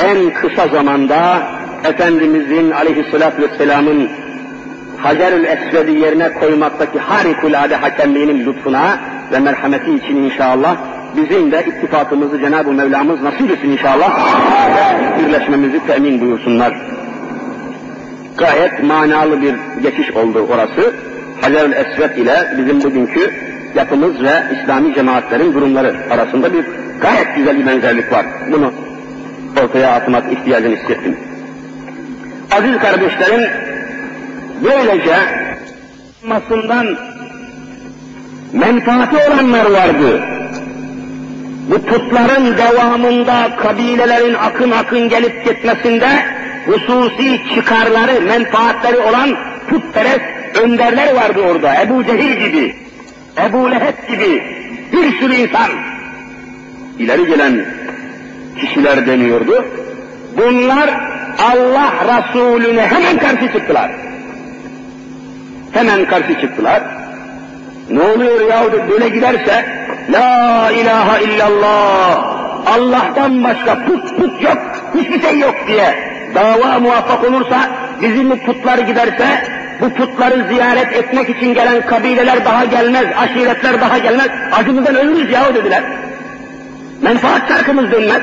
[0.00, 1.42] en kısa zamanda
[1.84, 4.08] Efendimizin aleyhissalatü vesselamın
[4.98, 8.98] Hacerül Esved'i yerine koymaktaki harikulade hakemliğinin lütfuna
[9.32, 10.76] ve merhameti için inşallah
[11.16, 14.10] bizim de ittifakımızı Cenab-ı Mevlamız nasip etsin inşallah.
[15.18, 16.76] Birleşmemizi temin buyursunlar.
[18.36, 20.94] Gayet manalı bir geçiş oldu orası.
[21.40, 23.34] Hacer-ül Esved ile bizim bugünkü
[23.74, 26.64] yapımız ve İslami cemaatlerin durumları arasında bir
[27.00, 28.26] gayet güzel bir benzerlik var.
[28.52, 28.72] Bunu
[29.64, 31.16] ortaya atmak ihtiyacını hissettim.
[32.50, 33.50] Aziz kardeşlerim,
[34.64, 35.16] böylece
[36.24, 36.86] masından
[38.52, 40.22] menfaati olanlar vardı.
[41.70, 46.08] Bu putların devamında kabilelerin akın akın gelip gitmesinde
[46.66, 49.36] hususi çıkarları, menfaatleri olan
[49.70, 51.82] putperest önderler vardı orada.
[51.82, 52.76] Ebu Cehil gibi,
[53.48, 54.42] Ebu Leheb gibi
[54.92, 55.70] bir sürü insan.
[56.98, 57.64] ileri gelen
[58.60, 59.64] kişiler deniyordu.
[60.36, 60.90] Bunlar
[61.38, 63.90] Allah Resulüne hemen karşı çıktılar.
[65.72, 66.82] Hemen karşı çıktılar.
[67.90, 69.64] Ne oluyor ya böyle giderse
[70.12, 74.58] La ilahe illallah Allah'tan başka put put yok,
[74.94, 75.94] hiçbir şey yok diye
[76.34, 77.70] dava muvaffak olursa,
[78.02, 79.26] bizim putlar giderse,
[79.80, 85.54] bu putları ziyaret etmek için gelen kabileler daha gelmez, aşiretler daha gelmez, acımızdan ölürüz yahu
[85.54, 85.82] dediler.
[87.02, 88.22] Menfaat çarkımız dönmez,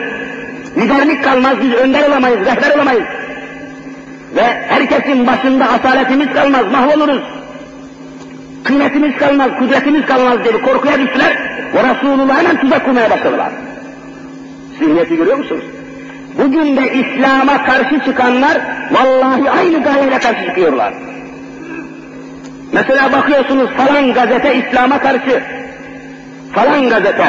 [0.77, 3.05] liderlik kalmaz, biz önder olamayız, rehber olamayız.
[4.35, 7.21] Ve herkesin başında asaletimiz kalmaz, mahvoluruz.
[8.63, 11.37] Kıymetimiz kalmaz, kudretimiz kalmaz dedi, korkuya düştüler.
[11.73, 13.51] Ve Resulullah'a hemen tuzak kurmaya başladılar.
[14.79, 15.63] Zihniyeti görüyor musunuz?
[16.37, 20.93] Bugün de İslam'a karşı çıkanlar vallahi aynı gayeyle karşı çıkıyorlar.
[22.73, 25.43] Mesela bakıyorsunuz falan gazete İslam'a karşı,
[26.53, 27.27] falan gazete,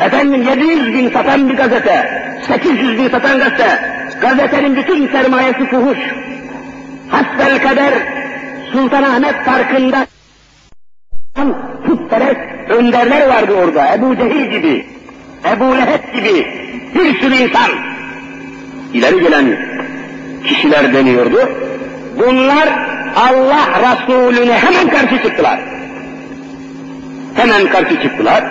[0.00, 3.78] efendim 700 bin satan bir gazete, 800 bin satan gazete,
[4.20, 5.98] gazetenin bütün sermayesi fuhuş.
[7.10, 7.92] Hasbel kader
[8.72, 10.06] Sultanahmet Parkı'nda
[11.86, 14.86] putperest önderler vardı orada, Ebu Cehil gibi,
[15.52, 16.46] Ebu Leheb gibi
[16.94, 17.70] bir sürü insan.
[18.94, 19.56] İleri gelen
[20.44, 21.50] kişiler deniyordu.
[22.20, 22.68] Bunlar
[23.16, 25.60] Allah Resulüne hemen karşı çıktılar.
[27.36, 28.44] Hemen karşı çıktılar.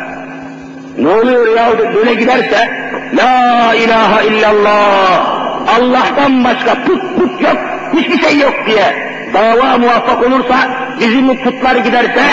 [0.98, 2.70] Ne oluyor ya böyle giderse
[3.14, 5.40] La ilahe illallah
[5.78, 7.58] Allah'tan başka put put yok,
[7.94, 10.56] hiçbir şey yok diye dava muvaffak olursa,
[11.00, 12.24] bizim putlar giderse,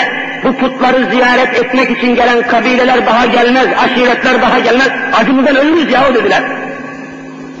[0.43, 4.89] bu putları ziyaret etmek için gelen kabileler daha gelmez, aşiretler daha gelmez,
[5.21, 6.43] acımızdan ölürüz yahu dediler.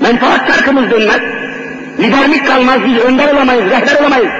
[0.01, 1.21] Menfaat çarkımız dönmez.
[1.99, 4.31] Liderlik kalmaz, biz önder olamayız, rehber olamayız.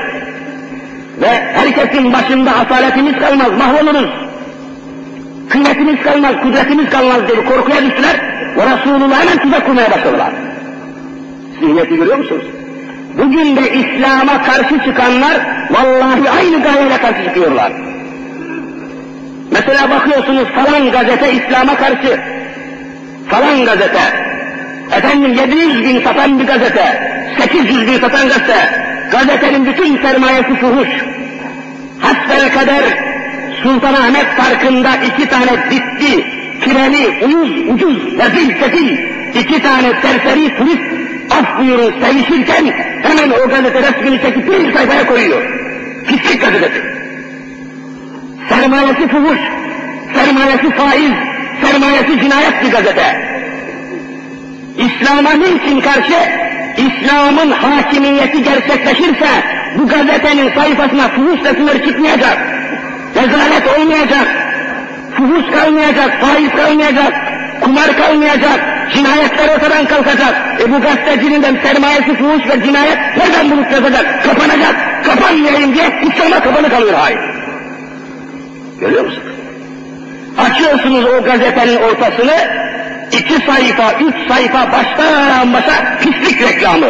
[1.21, 4.09] Ve herkesin başında asaletimiz kalmaz, mahvoluruz.
[5.49, 8.15] Kıymetimiz kalmaz, kudretimiz kalmaz dedi, korkuya düştüler.
[8.57, 10.31] Ve Resulullah hemen tuzak kurmaya başladılar.
[11.59, 12.45] Zihniyeti görüyor musunuz?
[13.17, 15.37] Bugün de İslam'a karşı çıkanlar
[15.71, 17.71] vallahi aynı gayeyle karşı çıkıyorlar.
[19.51, 22.19] Mesela bakıyorsunuz falan gazete İslam'a karşı.
[23.29, 23.99] Falan gazete.
[24.91, 27.01] Efendim 700 bin satan bir gazete.
[27.39, 28.87] 800 bin satan gazete.
[29.11, 30.89] Gazetenin bütün sermayesi fuhuş.
[31.99, 32.83] Hasbel kader
[33.63, 36.25] Sultanahmet Parkı'nda iki tane bitti,
[36.63, 38.97] kireli, uyuz, ucuz, rezil, sefil,
[39.33, 40.81] iki tane serseri turist
[41.31, 42.65] af buyurun sevişirken
[43.03, 45.41] hemen o gazete resmini çekip bir sayfaya koyuyor.
[46.07, 46.81] Pislik gazetesi.
[48.49, 49.39] Sermayesi fuhuş,
[50.13, 51.11] sermayesi faiz,
[51.61, 53.36] sermayesi cinayet bir gazete.
[54.77, 56.15] İslam'a niçin karşı?
[56.77, 59.27] İslam'ın hakimiyeti gerçekleşirse
[59.77, 62.37] bu gazetenin sayfasına fuhuş resimleri çıkmayacak.
[63.15, 64.27] Rezalet olmayacak.
[65.17, 67.13] Fuhuş kalmayacak, faiz kalmayacak,
[67.61, 68.59] kumar kalmayacak,
[68.93, 70.61] cinayetler ortadan kalkacak.
[70.61, 74.23] E bu gazetecinin de sermayesi fuhuş ve cinayet nereden bulup yazacak?
[74.23, 74.75] Kapanacak.
[75.05, 77.19] Kapanmayayım diye İslam'a kapalı kalıyor hayır.
[78.79, 79.27] Görüyor musunuz?
[80.37, 82.35] Açıyorsunuz o gazetenin ortasını,
[83.11, 86.87] iki sayfa, üç sayfa baştan başa pislik reklamı.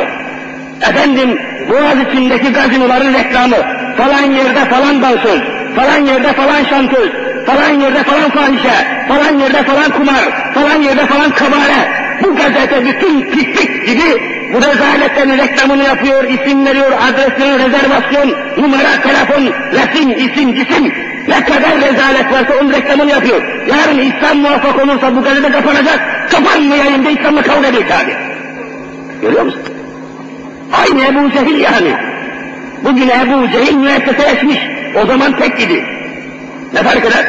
[0.81, 3.57] Efendim, Boğaz içindeki gazinoların reklamı,
[3.97, 5.41] falan yerde falan dansöz,
[5.75, 7.09] falan yerde falan şantöz,
[7.45, 8.75] falan yerde falan fahişe,
[9.07, 12.07] falan yerde falan kumar, falan yerde falan kabare.
[12.23, 19.53] Bu gazete bütün pislik gibi bu rezaletlerin reklamını yapıyor, isim veriyor, adresini, rezervasyon, numara, telefon,
[19.71, 20.93] resim, isim, cisim.
[21.27, 23.41] Ne kadar rezalet varsa onun reklamını yapıyor.
[23.67, 28.13] Yarın İslam muvaffak olursa bu gazete kapanacak, kapanmayayım da İslam'la kavga edecek abi.
[29.21, 29.61] Görüyor musun?
[30.73, 31.93] Aynı Ebu Cehil yani.
[32.83, 34.57] Bugün Ebu Cehil müessese açmış.
[35.03, 35.85] O zaman tek idi.
[36.73, 37.25] Ne fark eder?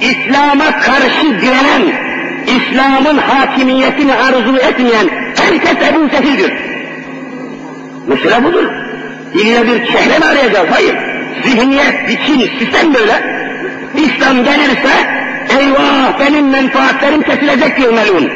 [0.00, 2.07] İslam'a karşı direnen,
[2.56, 6.52] İslam'ın hakimiyetini arzu etmeyen herkes Ebu Cehil'dir.
[8.06, 8.64] Mesela budur.
[9.34, 10.68] İlle bir çehre mi arayacağız?
[10.70, 10.96] Hayır.
[11.44, 13.38] Zihniyet, biçim, sistem böyle.
[13.96, 14.92] İslam gelirse
[15.60, 18.30] eyvah benim menfaatlerim kesilecek diyor melun.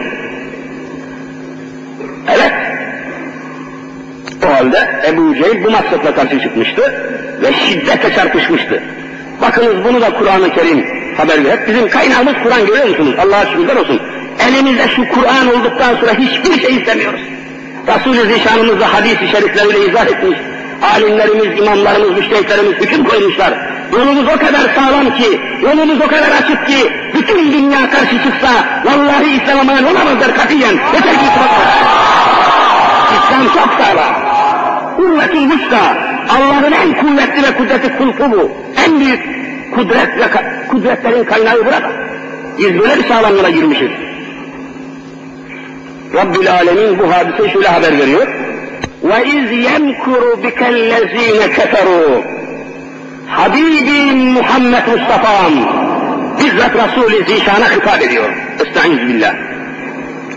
[2.28, 2.52] Evet.
[4.46, 6.82] O halde Ebu Cehil bu maksatla karşı çıkmıştı
[7.42, 8.82] ve şiddetle çarpışmıştı.
[9.40, 11.38] Bakınız bunu da Kur'an-ı Kerim haber.
[11.52, 13.14] Hep bizim kaynağımız Kur'an görüyor musunuz?
[13.18, 14.00] Allah'a şükürler olsun.
[14.48, 17.20] Elimizde şu Kur'an olduktan sonra hiçbir şey istemiyoruz.
[17.88, 20.38] Resul-i Zişanımızda hadis-i şerifleriyle izah etmiş.
[20.94, 23.52] Alimlerimiz, imamlarımız, müştehitlerimiz hüküm koymuşlar.
[23.92, 28.50] Yolumuz o kadar sağlam ki, yolumuz o kadar açık ki, bütün dünya karşı çıksa,
[28.84, 30.72] vallahi İslam'a mal olamazlar katiyen.
[30.94, 31.48] Yeter ki İslam
[33.14, 34.14] İslam çok sağlam.
[34.96, 35.52] Kuvvetin
[36.28, 38.50] Allah'ın en kuvvetli ve kudreti kulpu bu.
[38.86, 39.20] En büyük
[39.75, 40.23] kudret ve
[40.67, 41.91] kudretlerin kaynağı burada.
[42.59, 43.89] Biz böyle bir sağlamlığa girmişiz.
[46.15, 48.27] Rabbül Alemin bu hadiseyi şöyle haber veriyor.
[49.03, 52.21] وَاِذْ يَمْكُرُ بِكَ الَّذ۪ينَ كَفَرُوا
[53.27, 55.53] Habibim Muhammed Mustafa'm
[56.39, 58.29] bizzat Resul-i Zişan'a hitap ediyor.
[58.65, 59.33] Estaiz billah.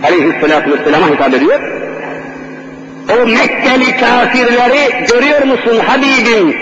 [0.04, 1.60] Aleyhisselatü Vesselam'a hitap ediyor.
[3.08, 6.56] O Mekkeli kafirleri görüyor musun Habibim?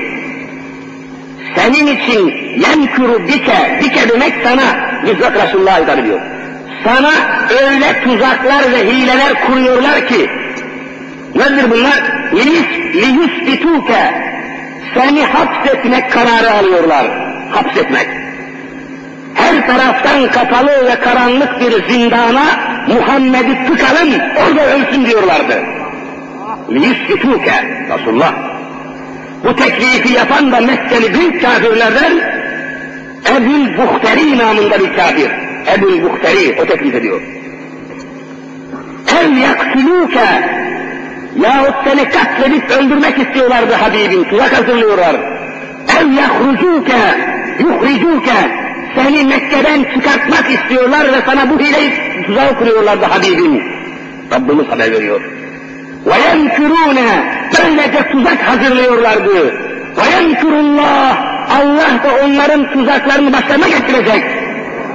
[1.55, 2.27] Senin için
[2.59, 4.63] yemkuru bike, bike demek sana,
[5.05, 6.19] bizzat Resulullah hitap diyor.
[6.83, 7.11] Sana
[7.49, 10.29] öyle tuzaklar ve hileler kuruyorlar ki,
[11.35, 12.03] nedir bunlar?
[12.93, 14.13] Liyusbituke,
[14.93, 17.05] seni hapsetmek kararı alıyorlar.
[17.51, 18.07] Hapsetmek.
[19.33, 22.43] Her taraftan kapalı ve karanlık bir zindana
[22.87, 25.63] Muhammed'i tıkalım, orada ölsün diyorlardı.
[26.69, 28.52] Liyusbituke, Resulullah
[29.43, 32.43] bu teklifi yapan da Mekkeli büyük kafirlerden
[33.31, 35.31] Ebul Buhteri namında bir kafir.
[35.77, 37.21] Ebul Buhteri o teklif ediyor.
[39.21, 40.53] El yaktuluke
[41.39, 45.15] yahut seni katledip öldürmek istiyorlardı Habibim, tuzak hazırlıyorlar.
[45.99, 47.01] El yahrucuke,
[47.59, 48.63] yuhricuke,
[48.95, 51.91] seni Mekke'den çıkartmak istiyorlar ve sana bu hileyi
[52.25, 53.63] tuzağı kuruyorlardı Habibim.
[54.31, 55.21] Rabbimiz haber veriyor.
[56.06, 56.98] وَيَنْكُرُونَ
[57.58, 59.54] Böylece tuzak hazırlıyorlardı.
[59.96, 60.80] وَيَنْكُرُ
[61.50, 64.24] Allah da onların tuzaklarını başlarına getirecek.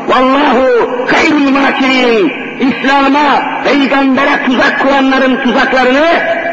[0.08, 0.68] Vallahu
[1.12, 2.32] hayrul makirin.
[2.60, 6.06] İslam'a, peygambere tuzak kuranların tuzaklarını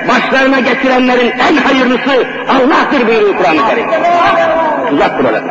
[0.08, 3.86] başlarına getirenlerin en hayırlısı Allah'tır buyuruyor Kur'an-ı Kerim.
[4.90, 5.42] Tuzak kurarlar.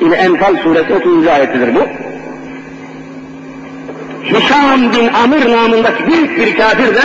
[0.00, 1.26] Yine Enfal suresi 30.
[1.26, 1.88] ayetidir bu.
[4.24, 7.02] Hişam bin Amir namındaki büyük bir kafir de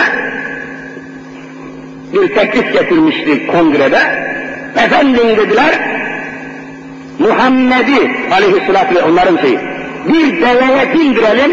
[2.13, 3.99] bir teklif getirmişti kongrede.
[4.75, 5.79] Efendim dediler,
[7.19, 9.59] Muhammed'i aleyhissalatü ve onların şeyi,
[10.07, 11.51] bir deveye bindirelim,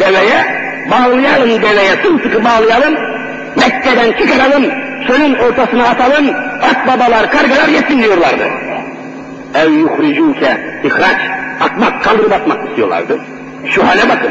[0.00, 0.44] deveye,
[0.90, 2.94] bağlayalım deveye, sımsıkı bağlayalım,
[3.56, 4.64] Mekke'den çıkaralım,
[5.06, 6.30] çölün ortasına atalım,
[6.62, 8.44] at babalar, kargalar yesin diyorlardı.
[9.54, 11.20] Ev yuhricuke ihraç,
[11.60, 13.18] atmak, kaldırıp atmak istiyorlardı.
[13.66, 14.30] Şu hale bakın.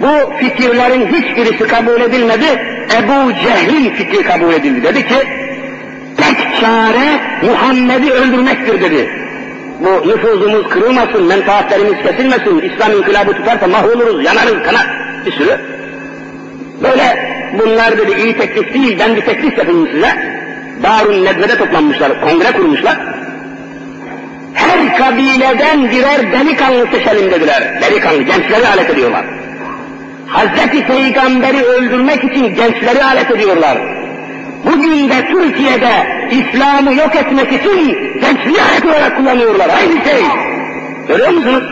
[0.00, 2.77] Bu fikirlerin hiçbirisi kabul edilmedi.
[2.96, 4.82] Ebu Cehil'in fikri kabul edildi.
[4.82, 5.18] Dedi ki,
[6.16, 9.10] tek çare Muhammed'i öldürmektir dedi.
[9.80, 14.86] Bu nüfuzumuz kırılmasın, menfaatlerimiz kesilmesin, İslam inkılabı tutarsa mahvoluruz, yanarız, kanar.
[15.26, 15.60] Bir sürü.
[16.82, 20.38] Böyle bunlar dedi iyi teklif değil, ben bir teklif yapayım size.
[20.82, 22.96] Darun Nedve'de toplanmışlar, kongre kurmuşlar.
[24.54, 27.82] Her kabileden birer delikanlı seçelim dediler.
[27.82, 29.37] Delikanlı, gençleri alet ediyorlar.
[30.28, 33.78] Hazreti Peygamber'i öldürmek için gençleri alet ediyorlar.
[34.64, 35.90] Bugün de Türkiye'de
[36.30, 39.68] İslam'ı yok etmek için gençliği alet olarak kullanıyorlar.
[39.68, 40.22] Aynı şey.
[41.08, 41.64] Görüyor musunuz?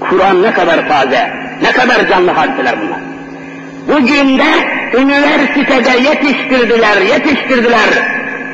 [0.00, 1.30] Kur'an ne kadar taze,
[1.62, 3.00] ne kadar canlı hadiseler bunlar.
[3.88, 4.44] Bugün de
[4.98, 7.88] üniversitede yetiştirdiler, yetiştirdiler.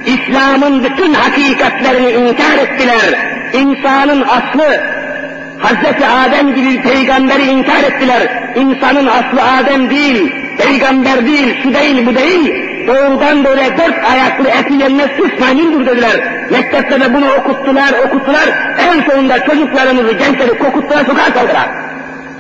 [0.07, 3.19] İslam'ın bütün hakikatlerini inkar ettiler.
[3.53, 4.81] İnsanın aslı,
[5.63, 8.53] Hazreti Adem gibi peygamberi inkar ettiler.
[8.57, 12.55] İnsanın aslı Adem değil, peygamber değil, şu değil, bu değil.
[12.87, 16.49] Doğudan böyle dört ayaklı eti yenmez süs maymundur dediler.
[16.51, 18.49] Mektepte de bunu okuttular, okuttular.
[18.79, 21.69] En sonunda çocuklarımızı, gençleri kokuttular, sokağa saldılar.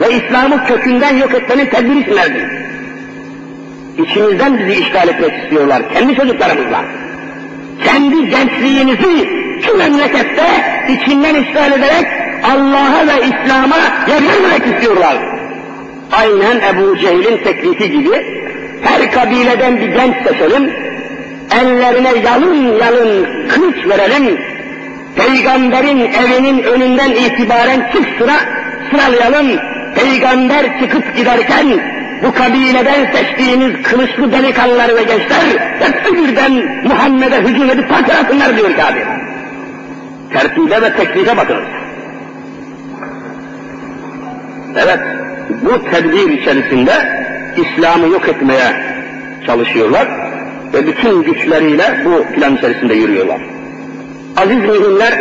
[0.00, 2.48] Ve İslam'ı kökünden yok etmenin tedbiri verdi.
[3.98, 6.84] İçimizden bizi işgal etmek istiyorlar, kendi çocuklarımızla.
[7.84, 9.28] Kendi gençliğinizi
[9.66, 10.44] şu memlekette
[10.88, 13.76] içinden işgal ederek Allah'a ve İslam'a
[14.09, 15.16] yer vermek istiyorlar.
[16.12, 18.43] Aynen Ebu Cehil'in teklifi gibi
[18.82, 20.72] her kabileden bir genç seçelim,
[21.61, 24.38] ellerine yalın yalın kılıç verelim,
[25.16, 28.34] peygamberin evinin önünden itibaren çift sıra
[28.90, 29.61] sıralayalım,
[29.95, 31.66] peygamber çıkıp giderken
[32.22, 35.43] bu kabileden seçtiğiniz kılıçlı delikanlılar ve gençler
[35.78, 36.53] hepsi birden
[36.84, 39.05] Muhammed'e hücum edip parçalasınlar diyor Kabe.
[40.32, 41.82] Tertibe ve teklife bakınız.
[44.76, 44.98] Evet,
[45.62, 46.92] bu tedbir içerisinde
[47.56, 48.72] İslam'ı yok etmeye
[49.46, 50.08] çalışıyorlar
[50.72, 53.40] ve bütün güçleriyle bu plan içerisinde yürüyorlar.
[54.36, 55.12] Aziz müminler,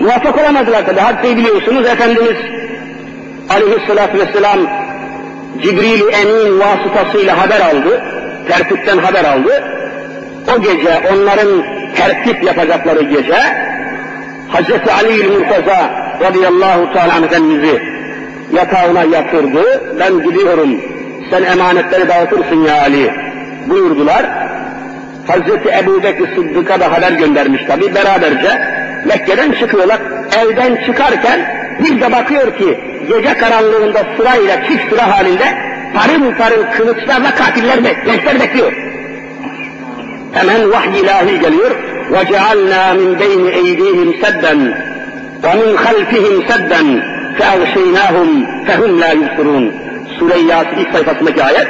[0.00, 2.36] muvaffak olamadılar tabi, hadiseyi biliyorsunuz, Efendimiz
[3.50, 4.58] aleyhissalatü vesselam
[5.62, 8.02] Cibril Emin vasıtasıyla haber aldı,
[8.48, 9.64] tertipten haber aldı.
[10.56, 11.48] O gece onların
[11.96, 13.36] tertip yapacakları gece
[14.52, 14.88] Hz.
[15.04, 15.90] Ali Murtaza
[16.20, 17.97] radıyallahu teala Efendimiz'i
[18.53, 19.63] yatağına yatırdı.
[19.99, 20.81] Ben gidiyorum,
[21.29, 23.11] sen emanetleri dağıtırsın ya Ali
[23.67, 24.25] buyurdular.
[25.27, 28.61] Hazreti Ebu Bekir Sıddık'a da haber göndermiş tabi beraberce.
[29.05, 29.99] Mekke'den çıkıyorlar.
[30.41, 31.39] Evden çıkarken
[31.79, 35.45] bir de bakıyor ki gece karanlığında sırayla çift sıra halinde
[35.93, 38.73] parıl parıl kılıçlarla katiller gençler bekliyor.
[40.33, 41.71] Hemen vahiy ilahi geliyor.
[42.11, 44.53] وَجَعَلْنَا مِنْ بَيْنِ اَيْدِيهِمْ سَدًّا
[45.45, 46.81] وَمِنْ خَلْفِهِمْ سَدًّا
[47.39, 48.29] فَاَغْشَيْنَاهُمْ
[48.67, 49.65] فَهُمْ لَا يُبْصِرُونَ
[50.19, 51.67] Sure-i Yasin ilk sayfasındaki ayet.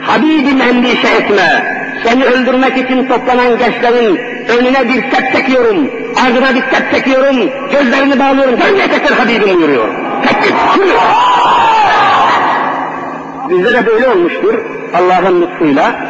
[0.00, 1.76] Habibim endişe etme.
[2.04, 4.20] Seni öldürmek için toplanan gençlerin
[4.58, 5.90] önüne bir set çekiyorum.
[6.26, 7.36] Ardına bir set çekiyorum.
[7.72, 8.60] Gözlerini bağlıyorum.
[8.60, 9.88] Dönmeyecekler Habibim buyuruyor.
[10.26, 10.54] Teklif.
[13.50, 14.54] Bizde de böyle olmuştur.
[14.94, 16.09] Allah'ın lütfuyla.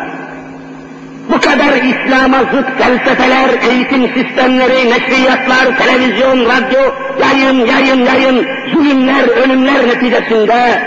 [1.32, 6.82] Bu kadar İslam'a zıt felsefeler, eğitim sistemleri, neşriyatlar, televizyon, radyo,
[7.22, 10.82] yayın, yayın, yayın, zulümler, ölümler neticesinde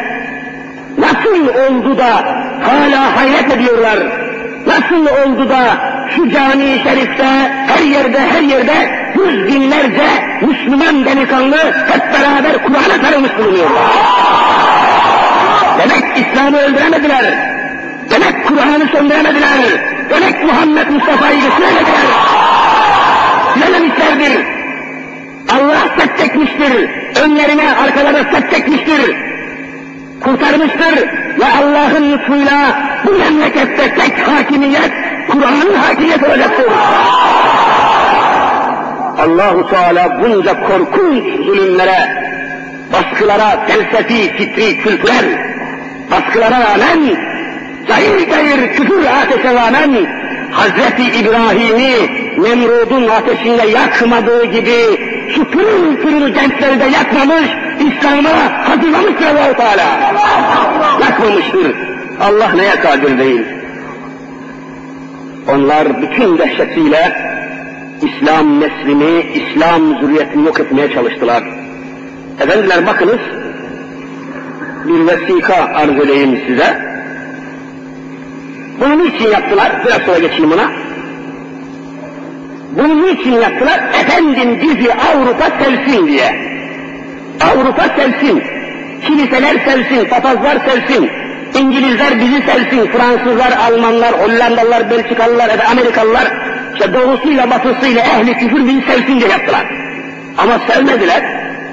[0.98, 2.10] nasıl oldu da
[2.62, 3.98] hala hayret ediyorlar?
[4.66, 5.62] Nasıl oldu da
[6.16, 7.26] şu cami şerifte
[7.66, 8.74] her yerde her yerde
[9.14, 10.06] yüz binlerce
[10.42, 11.56] Müslüman delikanlı
[11.88, 13.82] hep beraber Kur'an'a sarılmış bulunuyorlar?
[15.78, 17.24] Demek İslam'ı öldüremediler.
[18.10, 19.93] Demek Kur'an'ı söndüremediler.
[20.10, 22.06] Demek Muhammed Mustafa'yı götüremediler.
[23.54, 24.46] Dilememişlerdir.
[25.50, 26.90] Allah set çekmiştir.
[27.22, 29.16] Önlerine, arkalarına set çekmiştir.
[30.24, 31.08] Kurtarmıştır.
[31.40, 34.92] Ve Allah'ın lütfuyla bu memlekette tek hakimiyet,
[35.28, 36.66] Kur'an'ın hakimiyeti olacaktır.
[39.18, 42.24] Allahu Teala bunca korkunç zulümlere,
[42.92, 45.54] baskılara, felsefi, fitri, kültürel
[46.10, 47.16] baskılara rağmen
[47.88, 50.06] Gayır gayır küfür ateşe rağmen
[50.52, 51.92] Hazreti İbrahim'i
[52.38, 55.00] Nemrud'un ateşinde yakmadığı gibi
[55.34, 60.14] şu pırıl pırıl gençleri de yakmamış, İslam'a hazırlamıştır Allah-u Teala.
[61.00, 61.74] Yakmamıştır.
[62.20, 63.42] Allah neye kadir değil.
[65.48, 67.16] Onlar bütün dehşetiyle
[68.02, 71.44] İslam neslini, İslam zürriyetini yok etmeye çalıştılar.
[72.40, 73.20] Efendiler bakınız,
[74.84, 76.93] bir vesika arz edeyim size.
[78.80, 79.72] Bunu niçin yaptılar?
[79.86, 80.70] Biraz sonra geçeyim buna.
[82.78, 83.80] Bunu niçin yaptılar?
[84.00, 86.54] Efendim bizi Avrupa sevsin diye.
[87.40, 88.42] Avrupa sevsin.
[89.06, 91.10] Kiliseler sevsin, papazlar sevsin.
[91.60, 96.32] İngilizler bizi sevsin, Fransızlar, Almanlar, Hollandalılar, Belçikalılar, Amerikalılar,
[96.74, 99.66] işte doğusuyla batısıyla ehli küfür bizi sevsin diye yaptılar.
[100.38, 101.22] Ama sevmediler,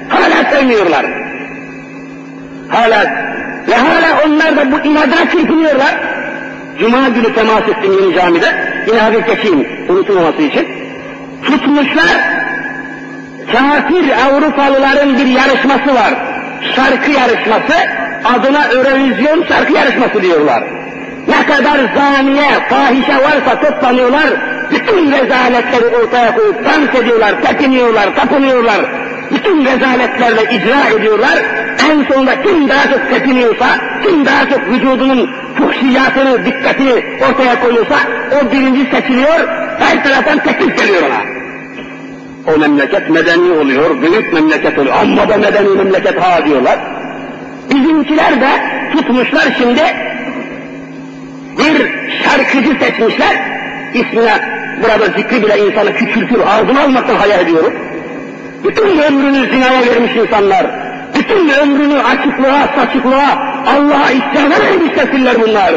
[0.08, 1.06] hala sevmiyorlar.
[2.68, 3.04] Hala
[3.68, 6.21] ve hala onlar da bu inadına çırpınıyorlar.
[6.78, 8.46] Cuma günü temas ettim yeni camide,
[8.86, 10.68] yine hafif geçeyim unutulmaması için.
[11.42, 12.16] Tutmuşlar,
[13.52, 16.14] kafir Avrupalıların bir yarışması var.
[16.76, 17.74] Şarkı yarışması,
[18.24, 20.62] adına Eurovision şarkı yarışması diyorlar.
[21.28, 24.26] Ne kadar zaniye, fahişe varsa toplanıyorlar,
[24.70, 28.80] bütün rezaletleri ortaya koyup dans ediyorlar, tepiniyorlar, tapınıyorlar,
[29.42, 31.38] bütün rezaletlerle icra ediyorlar.
[31.90, 33.66] En sonunda kim daha çok tepiniyorsa,
[34.04, 37.94] kim daha çok vücudunun fuhşiyatını, dikkatini ortaya koyuyorsa,
[38.30, 41.22] o birinci seçiliyor, her taraftan teklif geliyor ona.
[42.54, 44.94] O memleket medeni oluyor, büyük memleket oluyor.
[45.02, 46.78] Amma da medeni memleket ha diyorlar.
[47.70, 48.50] Bizimkiler de
[48.92, 49.82] tutmuşlar şimdi
[51.58, 51.92] bir
[52.24, 53.36] şarkıcı seçmişler.
[53.94, 54.38] İsmine
[54.82, 57.72] burada zikri bile insanı küçültür, ağzına almaktan hayal ediyorum.
[58.64, 60.66] Bütün ömrünü zinaya vermiş insanlar,
[61.14, 65.72] bütün ömrünü açıklığa, saçıklığa, Allah'a isyana vermiş nesiller bunlar.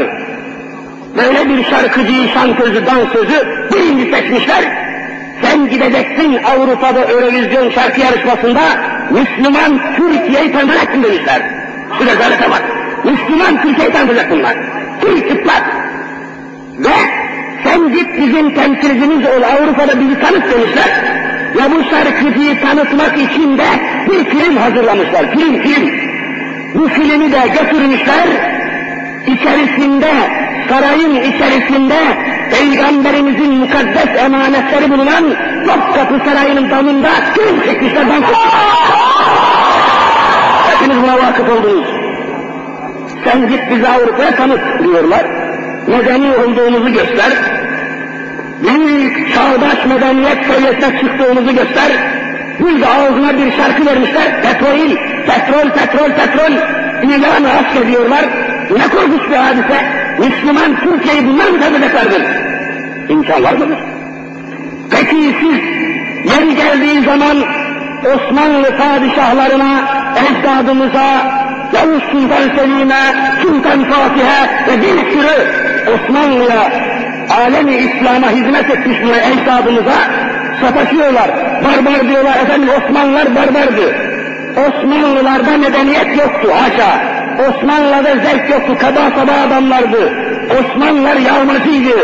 [1.18, 4.64] Böyle bir şarkıcıyı, şantözü, dansözü birinci seçmişler.
[5.42, 8.62] Sen gideceksin Avrupa'da Eurovision şarkı yarışmasında
[9.12, 11.42] Müslüman Türkiye'yi tanıtacaksın demişler.
[11.98, 12.64] Şu rezalete bak.
[13.04, 14.56] Müslüman Türkiye'yi tanıtacak bunlar.
[15.02, 15.64] Türk çıplak.
[16.80, 16.96] Ve
[17.64, 20.90] sen git bizim temsilcimiz ol Avrupa'da bizi tanıt demişler.
[21.56, 23.66] Ve bu şarkıcıyı tanıtmak için de
[24.10, 25.32] bir film hazırlamışlar.
[25.32, 25.92] Film, film.
[26.76, 28.28] Bu filmi de götürmüşler.
[29.28, 30.12] İçerisinde,
[30.70, 31.96] sarayın içerisinde
[32.52, 35.24] Peygamberimizin mukaddes emanetleri bulunan
[35.68, 38.04] Topkapı Sarayı'nın damında film çekmişler.
[40.70, 41.88] Hepiniz buna vakıf oldunuz.
[43.24, 45.26] Sen git bizi Avrupa'ya tanıt diyorlar.
[45.88, 47.32] Medeni olduğumuzu göster.
[48.68, 51.92] Büyük çağdaş medeniyet seviyesine çıktığımızı göster.
[52.60, 54.42] Bir de ağzına bir şarkı vermişler.
[54.42, 54.90] Petrol,
[55.26, 56.54] petrol, petrol, petrol.
[57.04, 58.26] İlanı aşk ediyorlar.
[58.72, 60.06] Ne korkunç bir hadise.
[60.20, 62.22] Müslüman Türkiye'yi bunlar mı tanıyacaklardır?
[63.10, 63.80] İmkan var mıdır?
[64.92, 65.60] Peki siz
[66.34, 67.38] yeri geldiği zaman
[68.06, 69.84] Osmanlı padişahlarına,
[70.26, 75.48] ecdadımıza, Yavuz Sultan Selim'e, Sultan Fatih'e ve bir sürü
[75.94, 76.72] Osmanlı'ya,
[77.30, 79.98] alemi İslam'a hizmet etmiş bu ecdadımıza
[80.62, 81.30] sataşıyorlar.
[81.64, 83.96] Barbar diyorlar, efendim Osmanlılar barbardı.
[84.58, 87.16] Osmanlılarda medeniyet yoktu, haşa.
[87.48, 90.14] Osmanlı'da zevk yoktu, kaba saba adamlardı.
[90.60, 91.96] Osmanlılar yağmacıydı,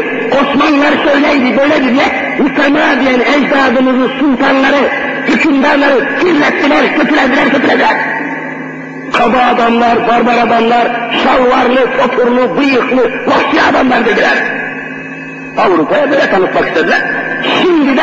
[0.41, 4.89] Osmanlılar şöyleydi, böyleydi diye mütemadiyen ecdadımızı, sultanları,
[5.27, 7.95] hükümdarları kirlettiler, kötülediler, kötülediler.
[9.13, 14.60] Kaba adamlar, barbar adamlar, şalvarlı, soturlu, bıyıklı, vahşi adamlar dediler.
[15.57, 17.01] Avrupa'ya böyle tanıtmak istediler.
[17.61, 18.01] Şimdi de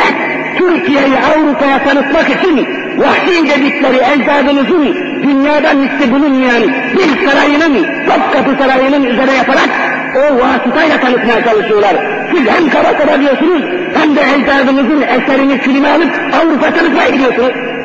[0.58, 2.68] Türkiye'yi Avrupa'ya tanıtmak için
[2.98, 6.62] vahşi dedikleri ecdadımızın dünyada misli bulunmayan
[6.94, 9.68] bir sarayının, Topkapı Sarayı'nın üzerine yaparak
[10.16, 11.96] o vasıtayla tanıtmaya çalışıyorlar.
[12.34, 13.62] Siz hem kaba kaba diyorsunuz
[13.94, 17.77] hem de ecdadımızın eserini filme alıp Avrupa tanıtmaya gidiyorsunuz.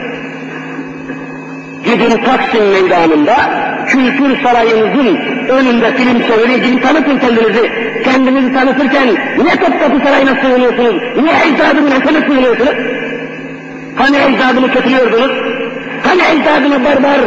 [1.85, 3.35] Gidin Taksim meydanında
[3.87, 5.15] kültür sarayınızın
[5.49, 7.71] önünde film çeviri gibi tanıtın kendinizi.
[8.03, 9.07] Kendinizi tanıtırken
[9.37, 10.95] niye Topkapı Sarayı'na sığınıyorsunuz?
[11.23, 12.73] Niye ecdadımın eserine sığınıyorsunuz?
[13.95, 15.31] Hani ecdadımı kötülüyordunuz?
[16.03, 17.19] Hani ecdadımı barbar,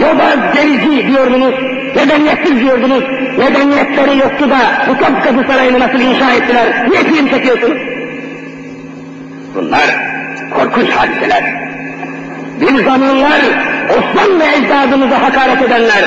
[0.00, 1.54] yobaz, delici diyordunuz?
[1.96, 3.04] Medeniyetsiz diyordunuz?
[3.38, 4.58] Medeniyetleri yoktu da
[4.88, 6.88] bu Topkapı Sarayı'nı nasıl inşa ettiler?
[6.90, 7.78] Niye film çekiyorsunuz?
[9.54, 9.96] Bunlar
[10.54, 11.65] korkunç hadiseler.
[12.60, 13.40] Bir zamanlar
[13.90, 16.04] Osmanlı ecdadımıza hakaret edenler,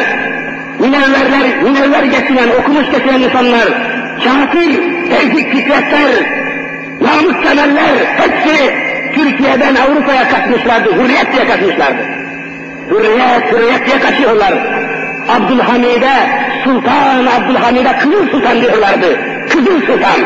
[0.79, 3.67] münevverler, münevver getiren, okumuş getiren insanlar,
[4.23, 4.79] kafir,
[5.09, 6.11] tevzik fikretler,
[7.01, 8.73] namus severler, hepsi
[9.15, 12.03] Türkiye'den Avrupa'ya kaçmışlardı, hürriyet diye kaçmışlardı.
[12.89, 14.53] Hürriyet, hürriyet diye kaçıyorlar.
[15.29, 16.29] Abdülhamid'e,
[16.63, 19.19] Sultan Abdülhamid'e Kızıl Sultan diyorlardı.
[19.49, 20.19] Kızıl Sultan.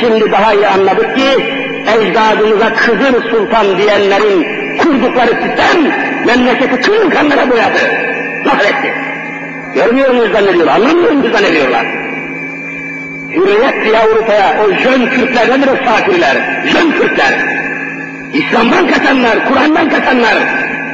[0.00, 1.28] Şimdi daha iyi anladık ki,
[1.86, 5.82] ecdadımıza Kızıl Sultan diyenlerin kurdukları sistem,
[6.26, 7.78] memleketi kızıl kanlara boyadı.
[8.44, 8.94] Mahvetti.
[9.74, 11.86] Görmüyor muyuz zannediyorlar, anlamıyor muyuz zannediyorlar.
[13.30, 16.36] Hürriyet diye Avrupa'ya, o jön Türkler nedir o fakirler?
[16.66, 17.34] Jön Türkler.
[18.34, 20.34] İslam'dan kaçanlar, Kur'an'dan kaçanlar,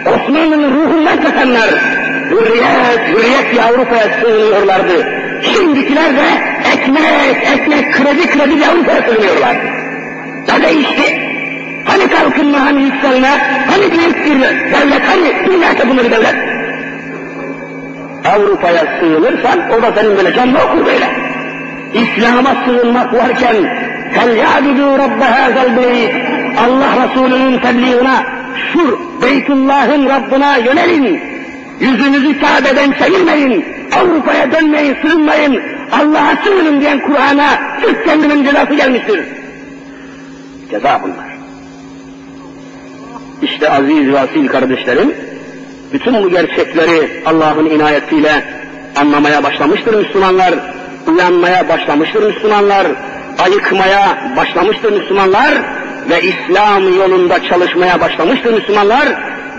[0.07, 1.70] Osmanlı'nın ruhundan kaçanlar,
[2.31, 5.07] hürriyet, hürriyet diye Avrupa'ya sığınıyorlardı.
[5.43, 6.26] Şimdikiler de
[6.72, 9.57] ekmek, ekmek, kredi, kredi diye Avrupa'ya sığınıyorlar.
[10.49, 11.28] Ne değişti?
[11.88, 13.28] Hani kalkınma, hani yükselme,
[13.71, 16.36] hani büyük bir devlet, hani dünyada bunları devlet?
[18.26, 21.09] Avrupa'ya sığınırsan o da senin böyle canlı okur böyle.
[21.93, 23.55] İslam'a sığınmak varken
[24.15, 28.15] فَلْيَعْبُدُوا رَبَّ هَذَا الْبَيْتِ Allah Resulü'nün tebliğine
[28.74, 31.19] şu Beytullah'ın Rabbına yönelin.
[31.80, 33.65] Yüzünüzü Kabe'den çevirmeyin.
[34.01, 35.61] Avrupa'ya dönmeyin, sığınmayın.
[35.91, 37.49] Allah'a sığının diyen Kur'an'a
[37.82, 39.26] sırf kendinin cezası gelmiştir.
[40.71, 41.26] Ceza bunlar.
[43.43, 45.14] İşte aziz ve asil kardeşlerim,
[45.93, 48.45] bütün bu gerçekleri Allah'ın inayetiyle
[48.97, 50.55] anlamaya başlamıştır Müslümanlar,
[51.07, 52.86] uyanmaya başlamıştır Müslümanlar,
[53.39, 55.55] ayıkmaya başlamıştır Müslümanlar
[56.11, 59.09] ve İslam yolunda çalışmaya başlamıştır Müslümanlar.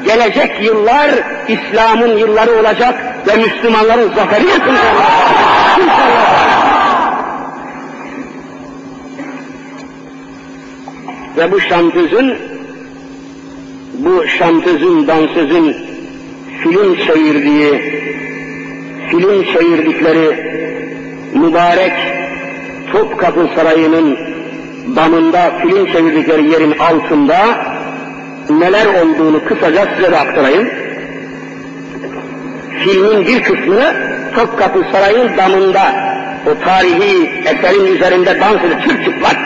[0.05, 1.09] Gelecek yıllar
[1.47, 2.95] İslam'ın yılları olacak
[3.27, 4.45] ve Müslümanların zaferi.
[11.37, 12.37] Ve bu şantözün,
[13.99, 15.75] bu şantözün, dansözün
[16.63, 17.71] film çevirdiği,
[19.09, 20.49] film çevirdikleri
[21.33, 21.93] mübarek
[22.91, 24.17] Topkapı Sarayı'nın
[24.95, 27.37] damında film çevirdikleri yerin altında
[28.49, 30.69] neler olduğunu kısaca size de aktarayım.
[32.79, 33.93] Filmin bir kısmını
[34.35, 35.81] Topkapı Sarayı'nın damında
[36.47, 39.37] o tarihi eserin üzerinde dans edip çıplak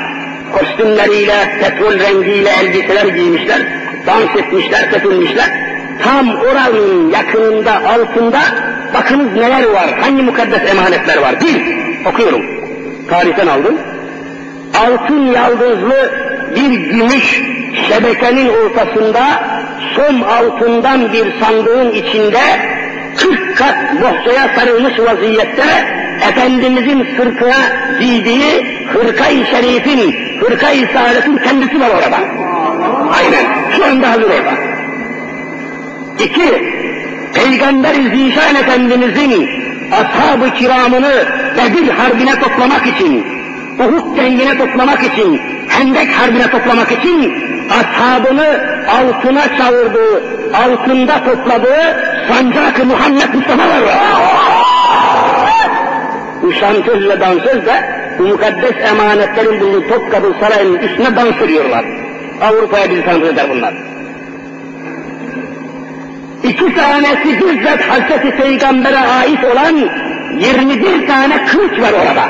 [0.53, 5.49] kostümleriyle, petrol rengiyle elbiseler giymişler, dans etmişler, tepinmişler.
[6.03, 8.39] Tam oranın yakınında, altında
[8.93, 11.35] bakınız neler var, hangi mukaddes emanetler var.
[11.41, 11.61] Bir,
[12.05, 12.41] okuyorum,
[13.09, 13.77] tarihten aldım.
[14.79, 16.11] Altın yaldızlı
[16.55, 17.41] bir gümüş
[17.89, 19.23] şebekenin ortasında
[19.95, 22.39] som altından bir sandığın içinde
[23.17, 25.63] 40 kat bohçaya sarılmış vaziyette
[26.29, 27.55] Efendimizin sırtına
[27.99, 32.42] giydiği hırka-i şerifin, hırka-i saadetin kendisi var orada.
[33.17, 33.45] Aynen,
[33.77, 34.53] şu anda hazır orada.
[36.19, 36.73] İki,
[37.33, 39.49] Peygamber-i Zişan Efendimizin
[39.91, 41.25] ashab-ı kiramını
[41.57, 43.25] Bedir Harbi'ne toplamak için,
[43.79, 47.33] Uhud dengine toplamak için, Hendek Harbi'ne toplamak için
[47.69, 53.83] ashabını altına çağırdığı, altında topladığı sancak Muhammed Mustafa var.
[56.41, 61.85] Bu şantözle dansöz de bu mukaddes emanetlerin bulunduğu Topkapı Sarayı'nın üstüne dans ediyorlar.
[62.41, 63.73] Avrupa'ya bizi eder bunlar.
[66.43, 69.75] İki tanesi bizzat Hazreti Peygamber'e ait olan
[70.39, 72.29] 21 tane kılıç var orada.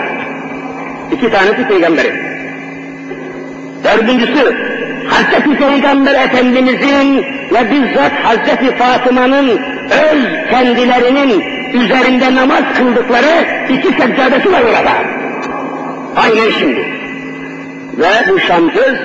[1.12, 2.14] İki tanesi Peygamber'in.
[3.84, 4.56] Dördüncüsü
[5.08, 7.18] Hazreti Peygamber Efendimizin
[7.54, 9.48] ve bizzat Hazreti Fatıma'nın
[9.90, 11.44] öz kendilerinin
[11.74, 14.92] üzerinde namaz kıldıkları iki seccadesi var orada.
[16.16, 16.86] Aynen şimdi.
[17.98, 18.96] Ve bu şamsız,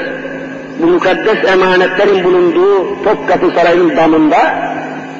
[0.80, 4.70] bu mukaddes emanetlerin bulunduğu Topkapı Sarayı'nın damında,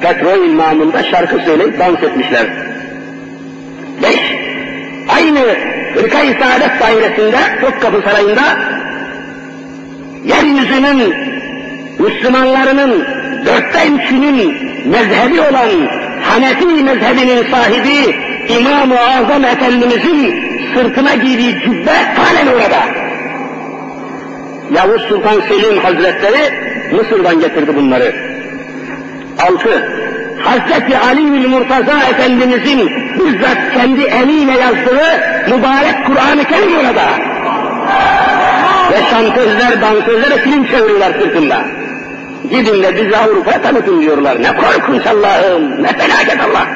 [0.01, 2.47] petrol imamında şarkı söyleyip dans etmişler.
[4.03, 4.19] Beş,
[5.17, 5.39] aynı
[5.93, 8.43] Hırka-i Saadet dairesinde, Topkapı Sarayı'nda,
[10.25, 11.13] yeryüzünün
[11.99, 13.05] Müslümanlarının
[13.45, 15.89] dörtte üçünün mezhebi olan
[16.21, 18.15] Hanefi mezhebinin sahibi
[18.49, 20.43] İmam-ı Azam Efendimizin
[20.73, 23.08] sırtına giydiği cübbe halen orada.
[24.75, 26.53] Yavuz Sultan Selim Hazretleri
[26.95, 28.15] Mısır'dan getirdi bunları.
[29.39, 29.89] Altı,
[30.43, 35.11] Hazreti Ali Murtaza Efendimizin bizzat kendi eliyle yazdığı
[35.47, 37.05] mübarek Kur'an-ı Kerim orada.
[38.91, 41.57] Ve şantözler, dansözler film çeviriyorlar sırtında.
[42.49, 44.41] Gidin de bizi Avrupa'ya tanıtın diyorlar.
[44.41, 46.67] Ne korkunç Allah'ım, ne felaket Allah.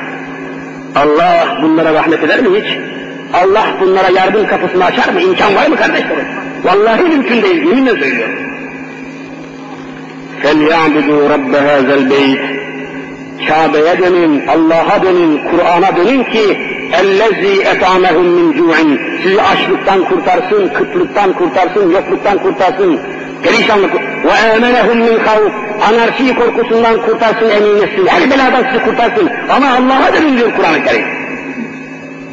[0.95, 2.77] Allah bunlara rahmet eder mi hiç?
[3.33, 5.21] Allah bunlara yardım kapısını açar mı?
[5.21, 6.42] İmkan var mı kardeşlerim?
[6.64, 8.34] Vallahi mümkün değil, yeminle söylüyorum.
[10.42, 12.58] فَلْيَعْبُدُوا رَبَّ هَذَا الْبَيْتِ
[13.48, 16.58] Kabe'ye dönün, Allah'a dönün, Kur'an'a dönün ki
[16.92, 23.00] اَلَّذ۪ي اَتَعْمَهُمْ مِنْ جُوعٍ Sizi açlıktan kurtarsın, kıtlıktan kurtarsın, yokluktan kurtarsın,
[23.42, 25.52] perişanlık ve emenehum min havf
[25.88, 28.06] anarşi korkusundan kurtarsın emin etsin.
[28.06, 29.30] Her beladan sizi kurtarsın.
[29.50, 31.04] Ama Allah'a dönün diyor Kur'an-ı Kerim.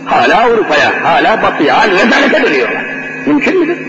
[0.05, 2.85] Hala Avrupa'ya, hala Batı'ya, hala rezalete dönüyorlar.
[3.25, 3.88] Mümkün müdür?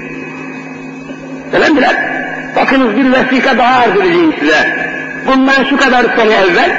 [1.54, 1.95] Efendiler,
[2.56, 4.91] bakınız bir vesika daha arz edeceğim size.
[5.28, 6.72] Bundan şu kadar sene evvel,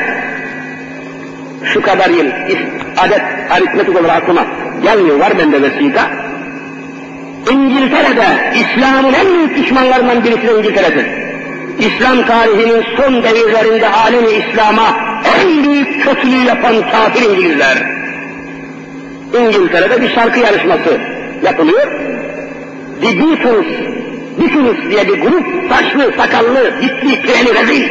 [1.65, 2.27] şu kadar yıl,
[2.99, 4.47] adet aritmetik olarak aklıma
[4.83, 6.11] gelmiyor, var bende vesika.
[7.51, 11.07] İngiltere'de İslam'ın en büyük düşmanlarından birisi de İngiltere'dir.
[11.79, 14.97] İslam tarihinin son devirlerinde alemi İslam'a
[15.41, 17.79] en büyük kötülüğü yapan kafir İngilizler.
[19.41, 20.99] İngiltere'de bir şarkı yarışması
[21.43, 21.93] yapılıyor.
[23.01, 23.67] The Beatles
[24.41, 27.89] Bitunus diye bir grup, saçlı, sakallı, bitli, pireli, rezil,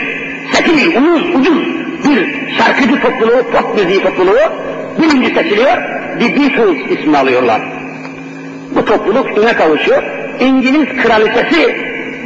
[0.54, 4.40] sefil, uyuz, ucuz bir şarkıcı topluluğu, pop müziği topluluğu
[5.02, 5.78] birinci seçiliyor,
[6.20, 7.62] bir Beatles ismi alıyorlar.
[8.76, 10.04] Bu topluluk üne kavuşuyor.
[10.40, 11.76] İngiliz kraliçesi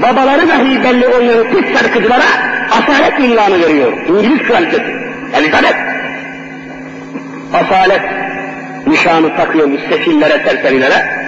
[0.01, 2.24] babaları dahi belli olmayan Türk şarkıcılara
[2.72, 3.93] asalet ünvanı veriyor.
[4.07, 4.95] İngiliz kraliçesi.
[5.34, 5.78] Elizabeth.
[7.53, 8.01] Asalet
[8.88, 11.26] nişanı takıyormuş sefillere, serserilere.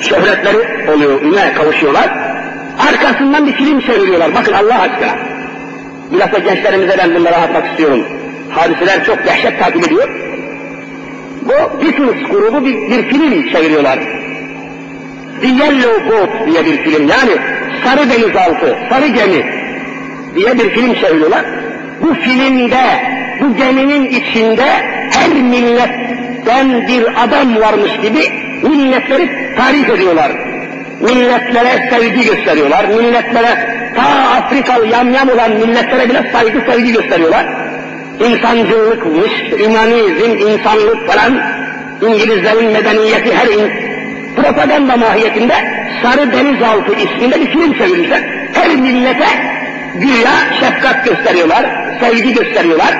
[0.00, 2.23] Şöhretleri oluyor, üne kavuşuyorlar.
[2.78, 4.34] Arkasından bir film çeviriyorlar.
[4.34, 5.16] Bakın Allah aşkına.
[6.12, 8.04] Bilhassa gençlerimize ben bunları anlatmak istiyorum.
[8.50, 10.08] Hadiseler çok dehşet takip ediyor.
[11.42, 13.98] Bu Beatles grubu bir, bir film çeviriyorlar.
[15.40, 17.32] The Yellow Boat diye bir film yani
[17.84, 19.44] Sarı Denizaltı, Sarı Gemi
[20.34, 21.44] diye bir film çeviriyorlar.
[22.02, 22.84] Bu filmde,
[23.40, 24.66] bu geminin içinde
[25.12, 28.20] her milletten bir adam varmış gibi
[28.62, 30.53] milletleri tarif ediyorlar.
[31.04, 32.84] Milletlere sevgi gösteriyorlar.
[32.84, 33.52] Milletlere
[33.96, 34.02] ta
[34.36, 37.46] Afrikalı yamyam olan milletlere bile saygı sevgi gösteriyorlar.
[38.20, 39.32] İnsancılıkmış,
[39.64, 41.42] ümanizm, insanlık falan,
[42.02, 43.70] İngilizlerin medeniyeti her in,
[44.36, 45.54] propaganda mahiyetinde
[46.02, 48.20] Sarı Denizaltı isminde bir film çevirmişler.
[48.52, 49.26] Her millete
[49.94, 51.64] güya şefkat gösteriyorlar,
[52.00, 52.94] sevgi gösteriyorlar.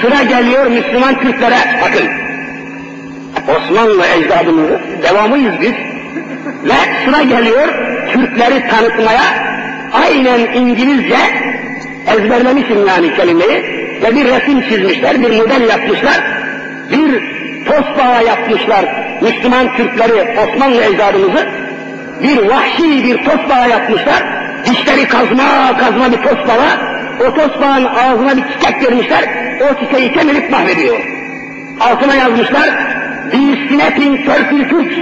[0.00, 2.08] Sıra geliyor Müslüman Türklere, bakın.
[3.56, 5.72] Osmanlı ecdadımızı, devamıyız biz.
[6.64, 7.68] Ve sıra geliyor
[8.12, 9.24] Türkleri tanıtmaya,
[9.92, 11.16] aynen İngilizce
[12.06, 13.62] ezberlemişim yani kelimeyi
[14.02, 16.20] ve bir resim çizmişler, bir model yapmışlar,
[16.90, 17.22] bir
[17.64, 18.84] tosbağa yapmışlar
[19.22, 21.46] Müslüman Türkleri, Osmanlı ecdadımızı
[22.22, 24.22] bir vahşi bir tosbağa yapmışlar.
[24.64, 26.98] Dişleri kazma kazma bir tosbağa.
[27.20, 29.24] O tosbağın ağzına bir çiçek vermişler.
[29.60, 30.98] O çiçeği kemirip mahvediyor.
[31.80, 32.70] Altına yazmışlar.
[34.28, 34.92] Törpül Türk,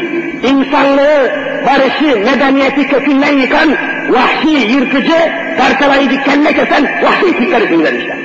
[0.45, 1.31] insanlığı,
[1.67, 3.77] barışı, medeniyeti kökünden yıkan,
[4.09, 8.19] vahşi, yırtıcı, parçalayıcı, kelle kesen vahşi Türkler ismi vermişler.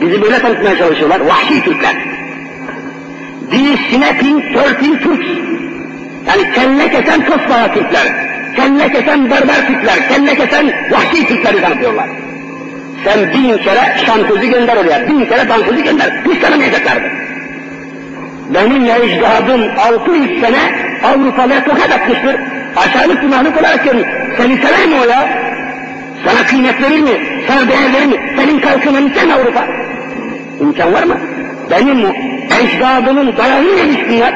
[0.00, 1.94] Bizi böyle tanıtmaya çalışıyorlar, vahşi Türkler.
[3.52, 5.26] Bir sinetin törpül Türk,
[6.26, 8.06] yani kelle kesen tosbağa Türkler,
[8.56, 12.08] kelle kesen berber Türkler, kelle kesen vahşi Türkleri tanıtıyorlar.
[13.04, 17.23] Sen bin kere şantözü gönder oraya, bin kere dansözü gönder, hiç tanımayacaklardı.
[18.50, 20.58] Benim ecdadım 600 sene
[21.04, 22.36] Avrupalıya tokat atmıştır.
[22.76, 24.06] Aşağılık günahlık olarak görür.
[24.36, 25.28] Seni sever mi o ya?
[26.24, 27.44] Sana kıymet verir mi?
[27.46, 28.16] Sana değer verir mi?
[28.36, 29.64] Senin kalkınını sen Avrupa.
[30.60, 31.16] İmkan var mı?
[31.70, 32.06] Benim
[32.60, 34.34] ecdadımın dayağını yemiş bunlar.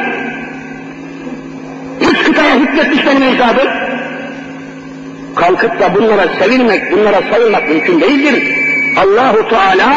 [2.00, 3.68] Üç kıtaya hükmetmiş benim ecdadım.
[5.36, 8.54] Kalkıp da bunlara sevilmek, bunlara sayılmak mümkün değildir.
[8.96, 9.92] Allahu Teala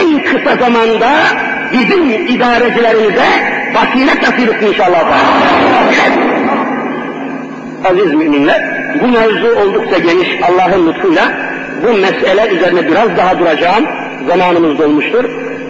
[0.00, 1.10] en kısa zamanda
[1.74, 3.26] bizim idarecilerimize
[3.74, 5.04] basiret nasip etsin inşallah.
[7.90, 8.62] Aziz müminler,
[9.02, 11.32] bu mevzu oldukça geniş Allah'ın lütfuyla
[11.82, 13.84] bu mesele üzerine biraz daha duracağım.
[14.28, 15.24] Zamanımız dolmuştur.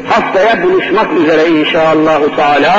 [0.08, 2.74] Haftaya buluşmak üzere inşallahü teala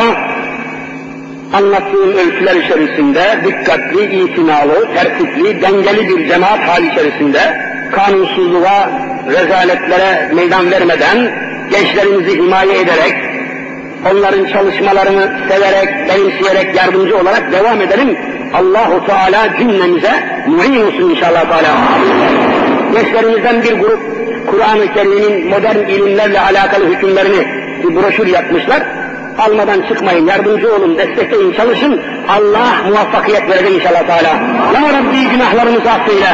[1.53, 7.39] anlattığım öyküler içerisinde dikkatli, itinalı, tertipli, dengeli bir cemaat hali içerisinde
[7.95, 8.89] kanunsuzluğa,
[9.27, 11.17] rezaletlere meydan vermeden
[11.71, 13.15] gençlerimizi himaye ederek,
[14.11, 18.17] onların çalışmalarını severek, benimseyerek, yardımcı olarak devam edelim.
[18.53, 20.11] Allahu Teala cümlemize
[20.47, 21.77] muhin olsun inşallah Teala.
[22.93, 23.99] Gençlerimizden bir grup
[24.47, 27.47] Kur'an-ı Kerim'in modern ilimlerle alakalı hükümlerini
[27.83, 28.83] bir broşür yapmışlar.
[29.39, 32.01] Almadan çıkmayın, yardımcı olun, destekleyin, çalışın.
[32.29, 34.29] Allah muvaffakiyet verecek inşallah Teala.
[34.73, 36.27] Ya Rabbi günahlarımızı affeyle.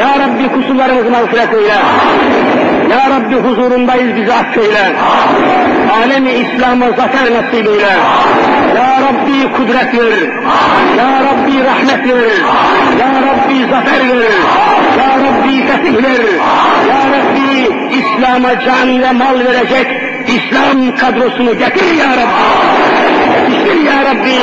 [0.00, 1.74] Ya Rabbi kusurlarımızı mağfiret eyle.
[2.90, 4.92] Ya Rabbi huzurundayız bizi affeyle.
[6.02, 7.96] Alemi İslam'a zafer nasip eyle.
[8.76, 10.28] Ya Rabbi kudret ver.
[10.98, 12.32] Ya Rabbi rahmet ver.
[13.00, 14.32] Ya Rabbi zafer ver.
[14.98, 16.24] Ya Rabbi fetih ver.
[16.88, 19.86] Ya Rabbi İslam'a can ve mal verecek
[20.28, 23.50] İslam kadrosunu getir ya Rabbi.
[23.50, 24.38] Getir ya Rabbi.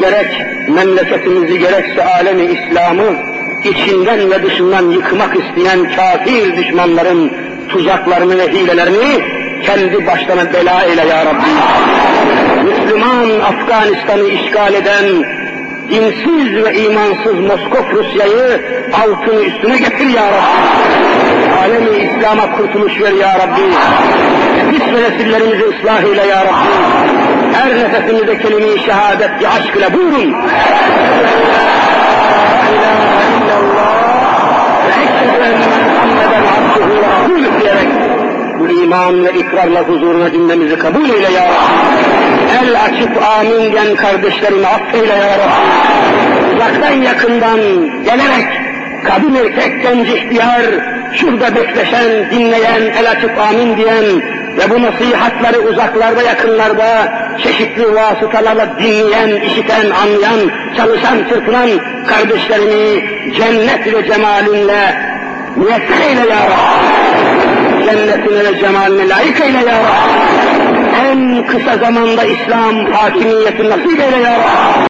[0.00, 7.32] Gerek memleketimizi gerekse alemi İslam'ı içinden ve dışından yıkmak isteyen kafir düşmanların
[7.68, 9.24] tuzaklarını ve hilelerini
[9.62, 11.50] kendi başlarına bela eyle ya Rabbi.
[12.64, 15.04] Müslüman Afganistan'ı işgal eden
[15.90, 18.60] dinsiz ve imansız Moskov Rusya'yı
[19.04, 21.60] altını üstüne getir ya Rabbi.
[21.64, 23.60] Alemi İslam'a kurtuluş ver ya Rabbi.
[24.56, 26.70] Nefis ve nesillerimizi ıslah eyle ya Rabbi.
[27.52, 30.36] Her nefesimizde kelime-i şehadet aşk ile buyurun.
[37.60, 37.88] Diyerek
[38.58, 42.66] bu iman ve ikrarla huzuruna cümlemizi kabul eyle ya Rabbi.
[42.66, 45.90] El açıp amin diyen kardeşlerimi affeyle ya Rabbi.
[46.56, 47.60] uzaktan yakından
[48.04, 48.69] gelerek
[49.04, 50.62] kadın erkek genç ihtiyar,
[51.12, 54.04] şurada bekleşen, dinleyen, el açıp amin diyen
[54.58, 61.70] ve bu nasihatları uzaklarda yakınlarda çeşitli vasıtalarla dinleyen, işiten, anlayan, çalışan, çırpınan
[62.06, 63.04] kardeşlerimi
[63.36, 65.10] cennet ve cemalinle
[65.56, 67.84] müyesser eyle ya Rabbi.
[67.84, 70.40] Cennetine ve cemaline layık eyle ya Rabbi.
[71.10, 74.88] En kısa zamanda İslam hakimiyeti nasip eyle ya Rabbi.